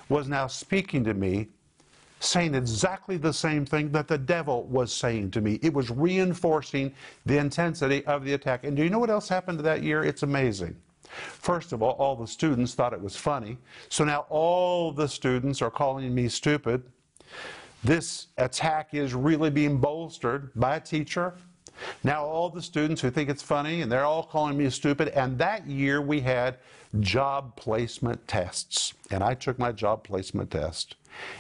was 0.09 0.29
now 0.29 0.47
speaking 0.47 1.05
to 1.05 1.15
me 1.15 1.49
saying 2.21 2.55
exactly 2.55 3.17
the 3.17 3.33
same 3.33 3.67
thing 3.67 3.91
that 3.93 4.09
the 4.09 4.19
devil 4.19 4.65
was 4.65 4.93
saying 4.93 5.31
to 5.33 5.41
me. 5.41 5.59
It 5.63 5.73
was 5.73 5.91
reinforcing 5.91 6.95
the 7.27 7.39
intensity 7.39 8.05
of 8.07 8.25
the 8.25 8.33
attack. 8.33 8.65
And 8.65 8.77
do 8.77 8.83
you 8.83 8.91
know 8.91 8.99
what 8.99 9.11
else 9.11 9.29
happened 9.29 9.61
that 9.61 9.83
year? 9.83 10.03
It's 10.03 10.23
amazing. 10.23 10.77
First 11.09 11.73
of 11.73 11.83
all, 11.83 11.93
all 11.93 12.17
the 12.17 12.27
students 12.27 12.75
thought 12.75 12.93
it 12.93 13.01
was 13.01 13.17
funny. 13.17 13.59
So 13.89 14.05
now 14.05 14.27
all 14.29 14.93
the 14.93 15.09
students 15.09 15.63
are 15.63 15.71
calling 15.71 16.15
me 16.15 16.29
stupid. 16.29 16.83
This 17.85 18.29
attack 18.39 18.95
is 18.95 19.15
really 19.15 19.51
being 19.51 19.79
bolstered 19.79 20.51
by 20.57 20.77
a 20.77 20.81
teacher. 20.81 21.35
Now 22.03 22.25
all 22.25 22.49
the 22.49 22.63
students 22.63 23.01
who 23.03 23.11
think 23.11 23.29
it's 23.29 23.43
funny 23.43 23.83
and 23.83 23.93
they're 23.93 24.05
all 24.05 24.23
calling 24.23 24.57
me 24.57 24.69
stupid. 24.71 25.09
And 25.09 25.39
that 25.39 25.67
year 25.67 26.01
we 26.01 26.21
had 26.21 26.57
job 27.01 27.55
placement 27.57 28.27
tests. 28.27 28.95
And 29.11 29.23
I 29.23 29.35
took 29.35 29.59
my 29.59 29.73
job 29.73 30.03
placement 30.03 30.51
test. 30.51 30.97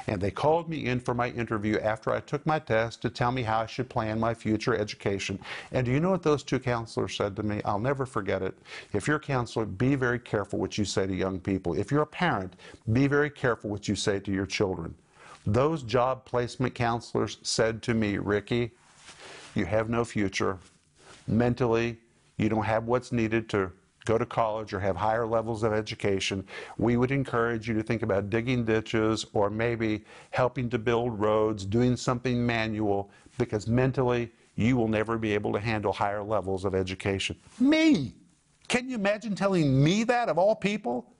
And 0.06 0.21
they 0.21 0.30
called 0.30 0.68
me 0.68 0.87
in 0.87 1.00
for 1.00 1.14
my 1.14 1.30
interview 1.30 1.78
after 1.78 2.12
I 2.12 2.21
took 2.21 2.45
my 2.47 2.59
test 2.59 3.02
to 3.02 3.11
tell 3.11 3.33
me 3.33 3.42
how 3.42 3.61
I 3.61 3.66
should 3.66 3.88
plan 3.88 4.21
my 4.21 4.35
future 4.35 4.76
education. 4.76 5.38
And 5.73 5.85
do 5.85 5.92
you 5.92 6.00
know 6.00 6.11
what 6.11 6.23
those 6.23 6.42
two 6.42 6.59
counselors 6.59 7.16
said 7.16 7.37
to 7.37 7.42
me? 7.42 7.61
I'll 7.64 7.78
never 7.78 8.06
forget 8.06 8.42
it. 8.42 8.56
If 8.92 9.06
you're 9.06 9.16
a 9.16 9.21
counselor, 9.21 9.66
be 9.66 9.95
very 9.95 10.18
careful 10.18 10.59
what 10.59 10.78
you 10.78 10.85
say 10.85 11.06
to 11.06 11.14
young 11.14 11.40
people. 11.40 11.75
If 11.75 11.90
you're 11.90 12.02
a 12.02 12.06
parent, 12.06 12.54
be 12.92 13.06
very 13.06 13.30
careful 13.30 13.71
what 13.71 13.88
you 13.88 13.97
say 13.97 14.21
to 14.21 14.33
your 14.33 14.47
children. 14.47 14.95
Those 15.47 15.83
job 15.83 16.25
placement 16.25 16.75
counselors 16.75 17.38
said 17.42 17.83
to 17.83 17.95
me, 17.95 18.18
Ricky, 18.18 18.73
you 19.54 19.64
have 19.64 19.88
no 19.88 20.04
future. 20.04 20.59
Mentally, 21.28 21.99
you 22.37 22.49
don't 22.49 22.64
have 22.64 22.85
what's 22.85 23.12
needed 23.12 23.49
to 23.50 23.71
go 24.07 24.17
to 24.17 24.25
college 24.25 24.73
or 24.73 24.81
have 24.81 24.97
higher 24.97 25.27
levels 25.27 25.63
of 25.63 25.75
education, 25.75 26.47
we 26.79 26.97
would 26.97 27.11
encourage 27.11 27.69
you 27.69 27.75
to 27.75 27.83
think 27.83 28.03
about 28.03 28.31
digging 28.31 28.65
ditches 28.65 29.27
or 29.35 29.51
maybe 29.51 30.05
helping 30.31 30.71
to 30.71 30.79
build 30.79 31.21
roads, 31.21 31.67
doing 31.67 31.97
something 31.97 32.47
manual, 32.47 33.11
because 33.37 33.67
mentally 33.67 34.31
you 34.55 34.77
will 34.77 34.89
never 34.89 35.19
be 35.19 35.35
able 35.35 35.53
to 35.53 35.61
handle 35.61 35.93
higher 35.93 36.23
levels 36.23 36.65
of 36.65 36.75
education. 36.75 37.37
Me! 37.61 38.15
Can 38.69 38.89
you 38.89 38.95
imagine 38.95 39.35
telling 39.35 39.85
me 39.85 40.03
that 40.05 40.29
of 40.29 40.39
all 40.39 40.55
people? 40.57 41.13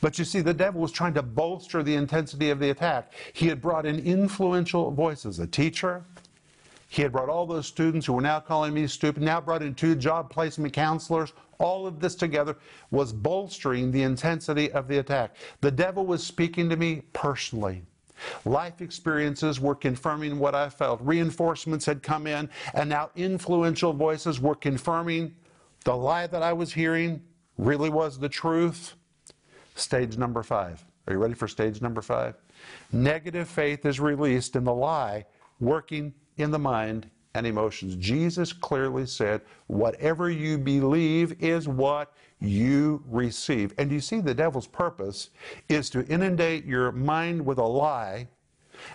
But 0.00 0.18
you 0.18 0.24
see, 0.24 0.40
the 0.40 0.52
devil 0.52 0.80
was 0.80 0.90
trying 0.90 1.14
to 1.14 1.22
bolster 1.22 1.82
the 1.82 1.94
intensity 1.94 2.50
of 2.50 2.58
the 2.58 2.70
attack. 2.70 3.12
He 3.32 3.46
had 3.46 3.62
brought 3.62 3.86
in 3.86 4.00
influential 4.00 4.90
voices, 4.90 5.38
a 5.38 5.46
teacher, 5.46 6.04
He 6.92 7.00
had 7.00 7.10
brought 7.10 7.30
all 7.30 7.46
those 7.46 7.66
students 7.66 8.04
who 8.04 8.12
were 8.12 8.20
now 8.20 8.38
calling 8.38 8.74
me 8.74 8.86
stupid, 8.86 9.22
now 9.22 9.40
brought 9.40 9.62
in 9.62 9.74
two 9.74 9.94
job 9.94 10.28
placement 10.28 10.74
counselors. 10.74 11.32
All 11.58 11.86
of 11.86 12.00
this 12.00 12.14
together 12.14 12.58
was 12.90 13.14
bolstering 13.14 13.90
the 13.90 14.02
intensity 14.02 14.70
of 14.72 14.88
the 14.88 14.98
attack. 14.98 15.36
The 15.62 15.70
devil 15.70 16.04
was 16.04 16.22
speaking 16.22 16.68
to 16.68 16.76
me 16.76 17.00
personally. 17.14 17.80
Life 18.44 18.82
experiences 18.82 19.58
were 19.58 19.74
confirming 19.74 20.38
what 20.38 20.54
I 20.54 20.68
felt. 20.68 21.00
Reinforcements 21.00 21.86
had 21.86 22.02
come 22.02 22.26
in, 22.26 22.50
and 22.74 22.90
now 22.90 23.08
influential 23.16 23.94
voices 23.94 24.38
were 24.38 24.54
confirming 24.54 25.34
the 25.84 25.96
lie 25.96 26.26
that 26.26 26.42
I 26.42 26.52
was 26.52 26.74
hearing 26.74 27.22
really 27.56 27.88
was 27.88 28.18
the 28.18 28.28
truth. 28.28 28.96
Stage 29.76 30.18
number 30.18 30.42
five. 30.42 30.84
Are 31.06 31.14
you 31.14 31.18
ready 31.18 31.32
for 31.32 31.48
stage 31.48 31.80
number 31.80 32.02
five? 32.02 32.34
Negative 32.92 33.48
faith 33.48 33.86
is 33.86 33.98
released 33.98 34.56
in 34.56 34.64
the 34.64 34.74
lie 34.74 35.24
working 35.58 36.12
in 36.36 36.50
the 36.50 36.58
mind 36.58 37.10
and 37.34 37.46
emotions. 37.46 37.96
Jesus 37.96 38.52
clearly 38.52 39.06
said, 39.06 39.40
Whatever 39.66 40.30
you 40.30 40.58
believe 40.58 41.42
is 41.42 41.66
what 41.68 42.12
you 42.40 43.02
receive. 43.08 43.72
And 43.78 43.90
you 43.90 44.00
see, 44.00 44.20
the 44.20 44.34
devil's 44.34 44.66
purpose 44.66 45.30
is 45.68 45.88
to 45.90 46.04
inundate 46.06 46.64
your 46.64 46.92
mind 46.92 47.44
with 47.44 47.58
a 47.58 47.64
lie 47.64 48.28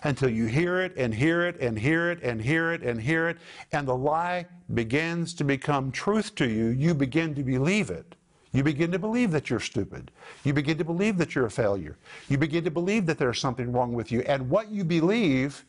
until 0.04 0.30
you 0.30 0.46
hear 0.46 0.82
it 0.82 0.94
and 0.98 1.14
hear 1.14 1.46
it 1.48 1.60
and 1.62 1.80
hear 1.80 2.12
it 2.12 2.22
and 2.22 2.42
hear 2.42 2.74
it 2.74 2.84
and 2.84 3.02
hear 3.02 3.30
it, 3.30 3.38
and 3.72 3.88
the 3.88 3.96
lie 3.96 4.46
begins 4.74 5.34
to 5.36 5.44
become 5.44 5.92
truth 5.92 6.36
to 6.36 6.50
you. 6.50 6.68
You 6.68 6.94
begin 6.94 7.34
to 7.36 7.44
believe 7.44 7.90
it. 7.90 8.16
You 8.54 8.64
begin 8.64 8.92
to 8.92 9.00
believe 9.00 9.32
that 9.32 9.50
you're 9.50 9.60
stupid. 9.60 10.12
You 10.44 10.54
begin 10.54 10.78
to 10.78 10.84
believe 10.84 11.18
that 11.18 11.36
you're 11.36 11.46
a 11.46 11.52
failure. 11.52 11.98
You 12.28 12.38
begin 12.38 12.64
to 12.64 12.72
believe 12.72 13.06
that 13.06 13.18
there's 13.18 13.40
something 13.40 13.72
wrong 13.72 13.94
with 13.94 14.12
you. 14.12 14.22
And 14.22 14.50
what 14.50 14.70
you 14.70 14.84
believe, 14.84 15.66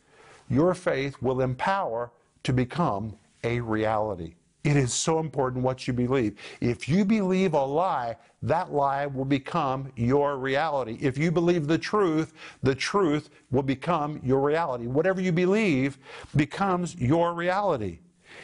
your 0.49 0.73
faith 0.73 1.21
will 1.21 1.41
empower 1.41 2.11
to 2.43 2.53
become 2.53 3.15
a 3.43 3.59
reality. 3.59 4.35
It 4.63 4.75
is 4.75 4.93
so 4.93 5.19
important 5.19 5.63
what 5.63 5.87
you 5.87 5.93
believe. 5.93 6.37
If 6.59 6.89
you 6.89 7.05
believe 7.05 7.53
a 7.53 7.63
lie, 7.63 8.17
that 8.43 8.73
lie 8.73 9.05
will 9.05 9.25
become 9.25 9.91
your 9.95 10.37
reality. 10.37 10.97
If 11.01 11.17
you 11.17 11.31
believe 11.31 11.67
the 11.67 11.77
truth, 11.77 12.33
the 12.61 12.75
truth 12.75 13.29
will 13.51 13.63
become 13.63 14.19
your 14.23 14.41
reality. 14.41 14.87
Whatever 14.87 15.21
you 15.21 15.31
believe 15.31 15.97
becomes 16.35 16.95
your 16.95 17.33
reality. 17.33 17.99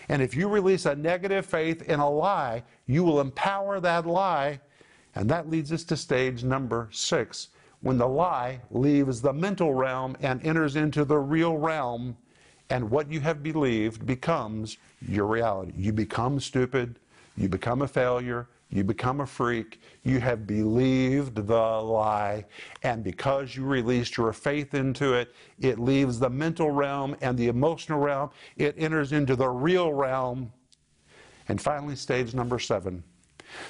And 0.08 0.22
if 0.22 0.36
you 0.36 0.48
release 0.48 0.86
a 0.86 0.96
negative 0.96 1.46
faith 1.46 1.82
in 1.84 2.00
a 2.00 2.10
lie, 2.10 2.64
you 2.88 3.04
will 3.04 3.20
empower 3.20 3.80
that 3.82 4.06
lie. 4.06 4.62
And 5.16 5.30
that 5.30 5.50
leads 5.50 5.72
us 5.72 5.84
to 5.86 5.98
stage 5.98 6.44
number 6.44 6.90
six 6.92 7.50
when 7.86 8.00
the 8.00 8.08
lie 8.08 8.60
leaves 8.72 9.22
the 9.22 9.32
mental 9.32 9.76
realm 9.76 10.18
and 10.22 10.44
enters 10.44 10.76
into 10.76 11.06
the 11.06 11.20
real 11.20 11.56
realm 11.56 12.18
and 12.72 12.90
what 12.90 13.12
you 13.12 13.20
have 13.20 13.44
believed 13.44 14.08
becomes 14.08 14.78
your 15.08 15.28
reality. 15.28 15.72
You 15.78 15.94
become 15.94 16.40
stupid, 16.40 16.98
you 17.38 17.48
become 17.48 17.84
a 17.84 17.88
failure, 17.88 18.48
you 18.72 18.84
become 18.84 19.22
a 19.22 19.26
freak, 19.28 19.80
you 20.02 20.20
have 20.20 20.48
believed 20.48 21.36
the 21.36 21.54
lie, 21.54 22.46
and 22.82 23.04
because 23.04 23.56
you 23.56 23.64
released 23.64 24.18
your 24.18 24.34
faith 24.34 24.74
into 24.74 25.14
it, 25.14 25.36
it 25.60 25.78
leaves 25.78 26.18
the 26.18 26.32
mental 26.32 26.72
realm 26.72 27.16
and 27.22 27.38
the 27.38 27.50
emotional 27.50 28.00
realm, 28.00 28.32
it 28.58 28.74
enters 28.80 29.12
into 29.12 29.36
the 29.36 29.48
real 29.48 29.94
realm. 29.94 30.52
And 31.50 31.62
finally, 31.62 31.96
stage 31.96 32.34
number 32.34 32.58
seven 32.58 33.04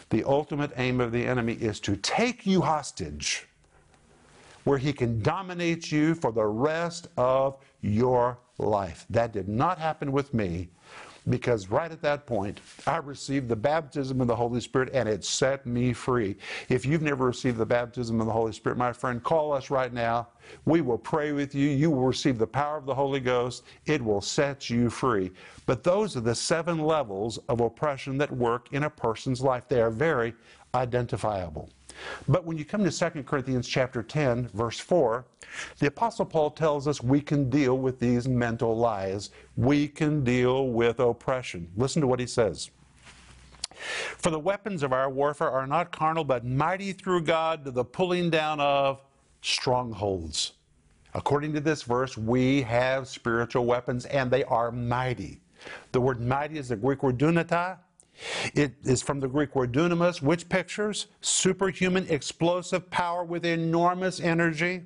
the 0.09 0.23
ultimate 0.23 0.71
aim 0.77 1.01
of 1.01 1.11
the 1.11 1.25
enemy 1.25 1.55
is 1.55 1.81
to 1.81 1.97
take 1.97 2.45
you 2.45 2.61
hostage, 2.61 3.45
where 4.65 4.77
he 4.77 4.91
can 4.91 5.21
dominate 5.21 5.91
you 5.91 6.13
for 6.13 6.31
the 6.31 6.45
rest 6.45 7.07
of 7.17 7.57
your 7.81 8.37
life. 8.57 9.05
That 9.09 9.31
did 9.31 9.47
not 9.47 9.79
happen 9.79 10.11
with 10.11 10.33
me 10.33 10.69
because 11.27 11.69
right 11.69 11.91
at 11.91 12.01
that 12.01 12.27
point, 12.27 12.61
I 12.85 12.97
received 12.97 13.47
the 13.47 13.55
baptism 13.55 14.21
of 14.21 14.27
the 14.27 14.35
Holy 14.35 14.61
Spirit 14.61 14.91
and 14.93 15.09
it 15.09 15.23
set 15.23 15.65
me 15.65 15.91
free. 15.91 16.35
If 16.69 16.85
you've 16.85 17.01
never 17.01 17.25
received 17.25 17.57
the 17.57 17.65
baptism 17.65 18.19
of 18.19 18.27
the 18.27 18.33
Holy 18.33 18.53
Spirit, 18.53 18.77
my 18.77 18.93
friend, 18.93 19.23
call 19.23 19.51
us 19.51 19.71
right 19.71 19.91
now. 19.91 20.27
We 20.65 20.81
will 20.81 20.99
pray 20.99 21.31
with 21.31 21.55
you. 21.55 21.69
You 21.69 21.89
will 21.89 22.05
receive 22.05 22.37
the 22.37 22.45
power 22.45 22.77
of 22.77 22.85
the 22.85 22.93
Holy 22.93 23.19
Ghost. 23.19 23.63
It 23.87 24.03
will 24.03 24.21
set 24.21 24.69
you 24.69 24.89
free. 24.89 25.31
But 25.65 25.83
those 25.83 26.15
are 26.15 26.21
the 26.21 26.35
seven 26.35 26.79
levels 26.79 27.39
of 27.49 27.61
oppression 27.61 28.17
that 28.19 28.31
work 28.31 28.71
in 28.71 28.83
a 28.83 28.89
person's 28.89 29.41
life. 29.41 29.67
They 29.67 29.81
are 29.81 29.89
very 29.89 30.35
identifiable. 30.75 31.69
But 32.27 32.45
when 32.45 32.57
you 32.57 32.65
come 32.65 32.83
to 32.83 32.91
2 32.91 33.23
Corinthians 33.23 33.67
chapter 33.67 34.03
10, 34.03 34.49
verse 34.49 34.79
4, 34.79 35.25
the 35.79 35.87
Apostle 35.87 36.25
Paul 36.25 36.51
tells 36.51 36.87
us 36.87 37.01
we 37.01 37.21
can 37.21 37.49
deal 37.49 37.77
with 37.77 37.99
these 37.99 38.27
mental 38.27 38.75
lies. 38.75 39.29
We 39.55 39.87
can 39.87 40.23
deal 40.23 40.67
with 40.69 40.99
oppression. 40.99 41.69
Listen 41.77 42.01
to 42.01 42.07
what 42.07 42.19
he 42.19 42.27
says. 42.27 42.69
For 44.17 44.29
the 44.29 44.39
weapons 44.39 44.83
of 44.83 44.93
our 44.93 45.09
warfare 45.09 45.51
are 45.51 45.67
not 45.67 45.91
carnal, 45.91 46.23
but 46.23 46.45
mighty 46.45 46.93
through 46.93 47.21
God 47.21 47.65
to 47.65 47.71
the 47.71 47.83
pulling 47.83 48.29
down 48.29 48.59
of 48.59 49.01
strongholds. 49.41 50.53
According 51.13 51.53
to 51.53 51.61
this 51.61 51.83
verse, 51.83 52.17
we 52.17 52.61
have 52.63 53.07
spiritual 53.07 53.65
weapons 53.65 54.05
and 54.05 54.29
they 54.29 54.43
are 54.45 54.71
mighty. 54.71 55.39
The 55.91 56.01
word 56.01 56.19
mighty 56.19 56.57
is 56.57 56.69
the 56.69 56.75
Greek 56.75 57.03
word 57.03 57.17
dunata, 57.17 57.77
it 58.53 58.73
is 58.83 59.01
from 59.01 59.19
the 59.19 59.27
Greek 59.27 59.55
word 59.55 59.71
dunamis, 59.71 60.21
which 60.21 60.47
pictures 60.49 61.07
superhuman 61.21 62.05
explosive 62.09 62.89
power 62.89 63.23
with 63.23 63.45
enormous 63.45 64.19
energy. 64.19 64.83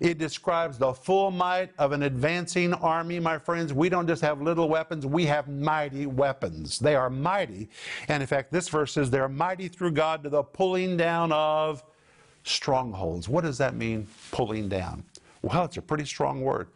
It 0.00 0.18
describes 0.18 0.78
the 0.78 0.92
full 0.92 1.30
might 1.30 1.70
of 1.78 1.92
an 1.92 2.02
advancing 2.02 2.72
army, 2.74 3.20
my 3.20 3.38
friends. 3.38 3.72
We 3.72 3.88
don't 3.88 4.06
just 4.06 4.22
have 4.22 4.42
little 4.42 4.68
weapons, 4.68 5.06
we 5.06 5.26
have 5.26 5.48
mighty 5.48 6.06
weapons. 6.06 6.78
They 6.78 6.94
are 6.96 7.10
mighty. 7.10 7.68
And 8.08 8.22
in 8.22 8.26
fact, 8.26 8.52
this 8.52 8.68
verse 8.68 8.92
says 8.92 9.10
they're 9.10 9.28
mighty 9.28 9.68
through 9.68 9.92
God 9.92 10.24
to 10.24 10.30
the 10.30 10.42
pulling 10.42 10.96
down 10.96 11.32
of 11.32 11.84
strongholds. 12.44 13.28
What 13.28 13.44
does 13.44 13.58
that 13.58 13.76
mean, 13.76 14.08
pulling 14.32 14.68
down? 14.68 15.04
Well, 15.42 15.64
it's 15.64 15.76
a 15.76 15.82
pretty 15.82 16.04
strong 16.04 16.40
word. 16.40 16.68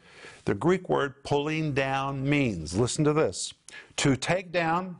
The 0.44 0.54
Greek 0.54 0.88
word 0.88 1.24
pulling 1.24 1.72
down 1.72 2.28
means, 2.28 2.76
listen 2.78 3.04
to 3.04 3.12
this, 3.12 3.52
to 3.96 4.16
take 4.16 4.52
down, 4.52 4.96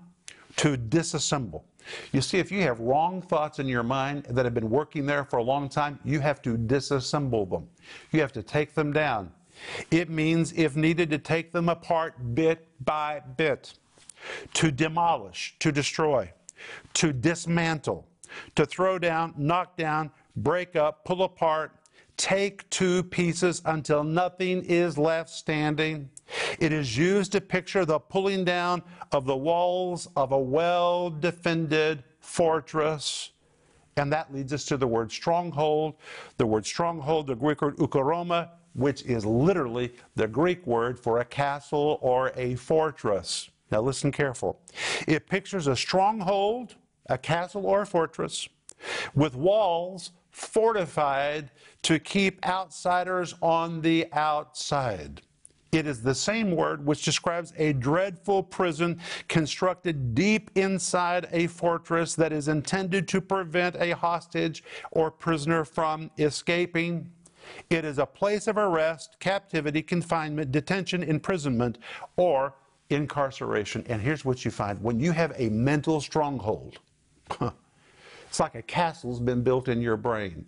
to 0.57 0.77
disassemble. 0.77 1.63
You 2.13 2.21
see, 2.21 2.39
if 2.39 2.51
you 2.51 2.63
have 2.63 2.81
wrong 2.81 3.23
thoughts 3.23 3.59
in 3.59 3.69
your 3.69 3.83
mind 3.83 4.25
that 4.31 4.45
have 4.45 4.55
been 4.55 4.71
working 4.71 5.07
there 5.07 5.25
for 5.25 5.37
a 5.37 5.43
long 5.43 5.69
time, 5.69 5.99
you 6.05 6.21
have 6.21 6.43
to 6.43 6.57
disassemble 6.57 7.49
them. 7.49 7.69
You 8.11 8.21
have 8.21 8.33
to 8.33 8.43
take 8.43 8.75
them 8.75 8.93
down. 8.93 9.33
It 9.91 10.11
means, 10.11 10.53
if 10.53 10.77
needed, 10.77 11.11
to 11.11 11.19
take 11.19 11.53
them 11.53 11.69
apart 11.69 12.35
bit 12.35 12.67
by 12.85 13.23
bit, 13.37 13.75
to 14.55 14.71
demolish, 14.71 15.55
to 15.61 15.73
destroy, 15.73 16.33
to 16.95 17.13
dismantle, 17.13 18.07
to 18.55 18.67
throw 18.67 18.99
down, 18.99 19.35
knock 19.37 19.77
down, 19.77 20.11
break 20.37 20.77
up, 20.77 21.05
pull 21.05 21.23
apart, 21.23 21.73
take 22.17 22.69
two 22.71 23.03
pieces 23.03 23.63
until 23.65 24.03
nothing 24.05 24.63
is 24.65 24.99
left 24.99 25.31
standing. 25.31 26.11
It 26.59 26.73
is 26.73 26.97
used 26.97 27.33
to 27.33 27.41
picture 27.41 27.85
the 27.85 27.99
pulling 27.99 28.45
down 28.45 28.83
of 29.13 29.27
the 29.27 29.37
walls 29.37 30.09
of 30.17 30.33
a 30.33 30.39
well 30.39 31.11
defended 31.11 32.05
fortress. 32.21 33.31
And 33.97 34.13
that 34.13 34.33
leads 34.35 34.53
us 34.53 34.65
to 34.67 34.77
the 34.77 34.87
word 34.87 35.11
stronghold. 35.11 35.95
The 36.37 36.47
word 36.47 36.67
stronghold, 36.67 37.29
the 37.29 37.35
Greek 37.35 37.63
word 37.63 37.77
ochuroma, 37.79 38.51
which 38.75 39.03
is 39.05 39.25
literally 39.25 39.93
the 40.17 40.29
Greek 40.29 40.67
word 40.67 40.99
for 40.99 41.21
a 41.21 41.25
castle 41.25 41.99
or 42.03 42.33
a 42.37 42.57
fortress. 42.57 43.49
Now 43.71 43.81
listen 43.81 44.13
careful. 44.13 44.61
It 45.09 45.29
pictures 45.29 45.67
a 45.67 45.75
stronghold, 45.75 46.75
a 47.09 47.19
castle 47.19 47.65
or 47.67 47.83
a 47.83 47.87
fortress, 47.87 48.49
with 49.15 49.35
walls 49.35 50.13
fortified 50.31 51.51
to 51.83 51.99
keep 51.99 52.47
outsiders 52.47 53.35
on 53.41 53.81
the 53.81 54.07
outside. 54.13 55.23
It 55.77 55.87
is 55.87 56.01
the 56.01 56.15
same 56.15 56.53
word 56.53 56.87
which 56.87 57.05
describes 57.05 57.53
a 57.59 57.75
dreadful 57.75 58.43
prison 58.43 58.99
constructed 59.29 60.15
deep 60.15 60.51
inside 60.55 61.29
a 61.33 61.49
fortress 61.49 62.15
that 62.15 62.33
is 62.33 62.49
intended 62.49 63.07
to 63.09 63.21
prevent 63.21 63.77
a 63.77 63.91
hostage 63.91 64.65
or 64.91 65.11
prisoner 65.11 65.67
from 65.67 66.11
escaping. 66.17 67.11
It 67.69 67.85
is 67.85 67.99
a 67.99 68.07
place 68.07 68.47
of 68.47 68.57
arrest, 68.57 69.17
captivity, 69.21 69.83
confinement, 69.83 70.51
detention, 70.51 71.03
imprisonment, 71.03 71.77
or 72.17 72.55
incarceration. 72.89 73.85
And 73.87 74.01
here's 74.01 74.25
what 74.25 74.47
you 74.47 74.51
find 74.51 74.83
when 74.83 74.99
you 74.99 75.13
have 75.13 75.35
a 75.37 75.51
mental 75.51 76.01
stronghold, 76.01 76.79
it's 77.41 78.41
like 78.41 78.55
a 78.55 78.63
castle's 78.63 79.21
been 79.21 79.43
built 79.43 79.69
in 79.69 79.83
your 79.83 79.99
brain. 79.99 80.47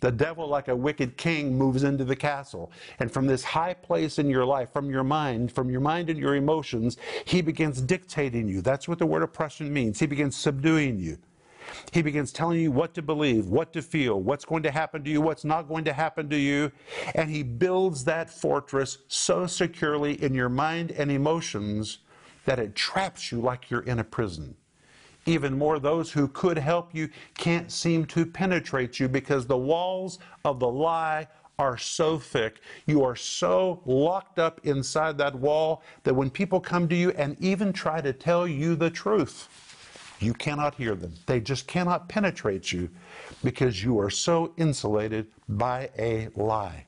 The 0.00 0.12
devil, 0.12 0.48
like 0.48 0.68
a 0.68 0.76
wicked 0.76 1.16
king, 1.16 1.56
moves 1.56 1.82
into 1.82 2.04
the 2.04 2.16
castle. 2.16 2.70
And 2.98 3.10
from 3.10 3.26
this 3.26 3.44
high 3.44 3.74
place 3.74 4.18
in 4.18 4.28
your 4.28 4.44
life, 4.44 4.72
from 4.72 4.90
your 4.90 5.04
mind, 5.04 5.52
from 5.52 5.70
your 5.70 5.80
mind 5.80 6.10
and 6.10 6.18
your 6.18 6.36
emotions, 6.36 6.96
he 7.24 7.40
begins 7.40 7.80
dictating 7.80 8.48
you. 8.48 8.60
That's 8.60 8.88
what 8.88 8.98
the 8.98 9.06
word 9.06 9.22
oppression 9.22 9.72
means. 9.72 9.98
He 10.00 10.06
begins 10.06 10.36
subduing 10.36 10.98
you. 10.98 11.18
He 11.92 12.02
begins 12.02 12.32
telling 12.32 12.60
you 12.60 12.70
what 12.70 12.94
to 12.94 13.02
believe, 13.02 13.46
what 13.46 13.72
to 13.72 13.82
feel, 13.82 14.20
what's 14.20 14.44
going 14.44 14.62
to 14.62 14.70
happen 14.70 15.02
to 15.04 15.10
you, 15.10 15.20
what's 15.20 15.44
not 15.44 15.68
going 15.68 15.84
to 15.84 15.92
happen 15.92 16.28
to 16.30 16.36
you. 16.36 16.70
And 17.14 17.30
he 17.30 17.42
builds 17.42 18.04
that 18.04 18.30
fortress 18.30 18.98
so 19.08 19.46
securely 19.46 20.22
in 20.22 20.34
your 20.34 20.48
mind 20.48 20.92
and 20.92 21.10
emotions 21.10 21.98
that 22.44 22.58
it 22.58 22.74
traps 22.74 23.32
you 23.32 23.40
like 23.40 23.70
you're 23.70 23.80
in 23.80 23.98
a 23.98 24.04
prison. 24.04 24.54
Even 25.26 25.58
more, 25.58 25.80
those 25.80 26.12
who 26.12 26.28
could 26.28 26.56
help 26.56 26.94
you 26.94 27.08
can't 27.36 27.70
seem 27.70 28.06
to 28.06 28.24
penetrate 28.24 29.00
you 29.00 29.08
because 29.08 29.46
the 29.46 29.56
walls 29.56 30.20
of 30.44 30.60
the 30.60 30.68
lie 30.68 31.26
are 31.58 31.76
so 31.76 32.18
thick. 32.18 32.60
You 32.86 33.02
are 33.04 33.16
so 33.16 33.82
locked 33.86 34.38
up 34.38 34.60
inside 34.64 35.18
that 35.18 35.34
wall 35.34 35.82
that 36.04 36.14
when 36.14 36.30
people 36.30 36.60
come 36.60 36.88
to 36.88 36.94
you 36.94 37.10
and 37.12 37.36
even 37.40 37.72
try 37.72 38.00
to 38.00 38.12
tell 38.12 38.46
you 38.46 38.76
the 38.76 38.90
truth, 38.90 39.48
you 40.20 40.32
cannot 40.32 40.74
hear 40.74 40.94
them. 40.94 41.14
They 41.26 41.40
just 41.40 41.66
cannot 41.66 42.08
penetrate 42.08 42.72
you 42.72 42.88
because 43.42 43.82
you 43.82 43.98
are 43.98 44.10
so 44.10 44.52
insulated 44.56 45.26
by 45.48 45.90
a 45.98 46.28
lie. 46.36 46.86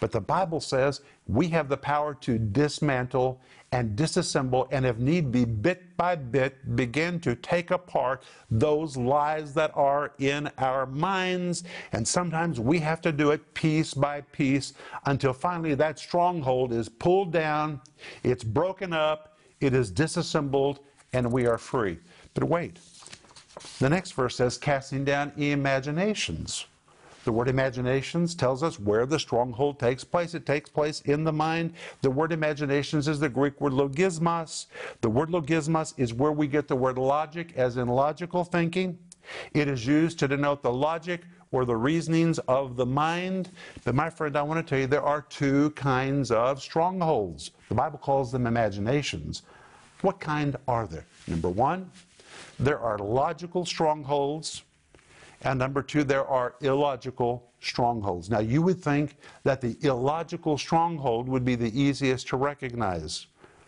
But 0.00 0.12
the 0.12 0.20
Bible 0.20 0.60
says 0.60 1.00
we 1.26 1.48
have 1.48 1.68
the 1.68 1.76
power 1.76 2.14
to 2.14 2.38
dismantle 2.38 3.40
and 3.74 3.98
disassemble, 3.98 4.68
and 4.70 4.86
if 4.86 4.98
need 4.98 5.32
be, 5.32 5.44
bit 5.44 5.96
by 5.96 6.14
bit, 6.14 6.76
begin 6.76 7.18
to 7.18 7.34
take 7.34 7.72
apart 7.72 8.22
those 8.48 8.96
lies 8.96 9.52
that 9.52 9.72
are 9.74 10.12
in 10.20 10.48
our 10.58 10.86
minds. 10.86 11.64
And 11.90 12.06
sometimes 12.06 12.60
we 12.60 12.78
have 12.78 13.00
to 13.00 13.10
do 13.10 13.32
it 13.32 13.52
piece 13.52 13.92
by 13.92 14.20
piece 14.20 14.74
until 15.06 15.32
finally 15.32 15.74
that 15.74 15.98
stronghold 15.98 16.72
is 16.72 16.88
pulled 16.88 17.32
down, 17.32 17.80
it's 18.22 18.44
broken 18.44 18.92
up, 18.92 19.36
it 19.60 19.74
is 19.74 19.90
disassembled, 19.90 20.78
and 21.12 21.32
we 21.32 21.46
are 21.46 21.58
free. 21.58 21.98
But 22.34 22.44
wait, 22.44 22.78
the 23.80 23.90
next 23.90 24.12
verse 24.12 24.36
says, 24.36 24.56
casting 24.56 25.04
down 25.04 25.32
imaginations. 25.36 26.66
The 27.24 27.32
word 27.32 27.48
imaginations 27.48 28.34
tells 28.34 28.62
us 28.62 28.78
where 28.78 29.06
the 29.06 29.18
stronghold 29.18 29.78
takes 29.78 30.04
place. 30.04 30.34
It 30.34 30.44
takes 30.44 30.68
place 30.68 31.00
in 31.02 31.24
the 31.24 31.32
mind. 31.32 31.72
The 32.02 32.10
word 32.10 32.32
imaginations 32.32 33.08
is 33.08 33.18
the 33.18 33.30
Greek 33.30 33.60
word 33.60 33.72
logismos. 33.72 34.66
The 35.00 35.08
word 35.08 35.30
logismos 35.30 35.94
is 35.96 36.12
where 36.12 36.32
we 36.32 36.46
get 36.46 36.68
the 36.68 36.76
word 36.76 36.98
logic, 36.98 37.54
as 37.56 37.78
in 37.78 37.88
logical 37.88 38.44
thinking. 38.44 38.98
It 39.54 39.68
is 39.68 39.86
used 39.86 40.18
to 40.18 40.28
denote 40.28 40.62
the 40.62 40.72
logic 40.72 41.22
or 41.50 41.64
the 41.64 41.76
reasonings 41.76 42.38
of 42.40 42.76
the 42.76 42.84
mind. 42.84 43.50
But 43.84 43.94
my 43.94 44.10
friend, 44.10 44.36
I 44.36 44.42
want 44.42 44.64
to 44.64 44.68
tell 44.68 44.80
you 44.80 44.86
there 44.86 45.02
are 45.02 45.22
two 45.22 45.70
kinds 45.70 46.30
of 46.30 46.60
strongholds. 46.60 47.52
The 47.70 47.74
Bible 47.74 47.98
calls 47.98 48.32
them 48.32 48.46
imaginations. 48.46 49.44
What 50.02 50.20
kind 50.20 50.56
are 50.68 50.86
there? 50.86 51.06
Number 51.26 51.48
one, 51.48 51.90
there 52.58 52.80
are 52.80 52.98
logical 52.98 53.64
strongholds 53.64 54.62
and 55.44 55.58
number 55.58 55.82
two, 55.82 56.04
there 56.04 56.26
are 56.26 56.54
illogical 56.62 57.50
strongholds. 57.60 58.30
Now, 58.30 58.38
you 58.38 58.62
would 58.62 58.80
think 58.80 59.18
that 59.44 59.60
the 59.60 59.76
illogical 59.82 60.56
stronghold 60.56 61.28
would 61.28 61.44
be 61.44 61.54
the 61.54 61.78
easiest 61.78 62.26
to 62.28 62.38
recognize, 62.38 63.26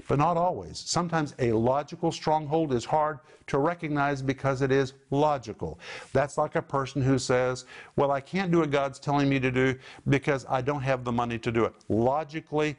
but 0.08 0.18
not 0.18 0.38
always. 0.38 0.78
Sometimes 0.78 1.34
a 1.38 1.52
logical 1.52 2.10
stronghold 2.10 2.72
is 2.72 2.86
hard 2.86 3.18
to 3.48 3.58
recognize 3.58 4.22
because 4.22 4.62
it 4.62 4.72
is 4.72 4.94
logical. 5.10 5.78
That's 6.14 6.38
like 6.38 6.54
a 6.54 6.62
person 6.62 7.02
who 7.02 7.18
says, 7.18 7.66
Well, 7.94 8.10
I 8.10 8.20
can't 8.20 8.50
do 8.50 8.60
what 8.60 8.70
God's 8.70 8.98
telling 8.98 9.28
me 9.28 9.38
to 9.40 9.50
do 9.50 9.78
because 10.08 10.46
I 10.48 10.62
don't 10.62 10.82
have 10.82 11.04
the 11.04 11.12
money 11.12 11.38
to 11.38 11.52
do 11.52 11.66
it. 11.66 11.74
Logically, 11.88 12.76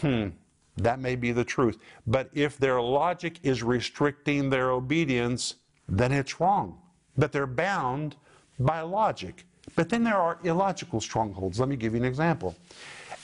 hmm, 0.00 0.28
that 0.76 0.98
may 0.98 1.14
be 1.14 1.30
the 1.30 1.44
truth. 1.44 1.78
But 2.06 2.30
if 2.32 2.58
their 2.58 2.80
logic 2.80 3.38
is 3.44 3.62
restricting 3.62 4.50
their 4.50 4.72
obedience, 4.72 5.54
then 5.88 6.10
it's 6.10 6.40
wrong. 6.40 6.78
But 7.16 7.32
they're 7.32 7.46
bound 7.46 8.16
by 8.60 8.82
logic. 8.82 9.44
But 9.74 9.88
then 9.88 10.04
there 10.04 10.16
are 10.16 10.38
illogical 10.44 11.00
strongholds. 11.00 11.58
Let 11.58 11.68
me 11.68 11.76
give 11.76 11.94
you 11.94 12.00
an 12.00 12.04
example. 12.04 12.56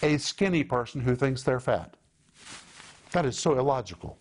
A 0.02 0.18
skinny 0.18 0.64
person 0.64 1.00
who 1.00 1.14
thinks 1.14 1.42
they're 1.42 1.60
fat. 1.60 1.94
That 3.12 3.24
is 3.24 3.38
so 3.38 3.58
illogical. 3.58 4.18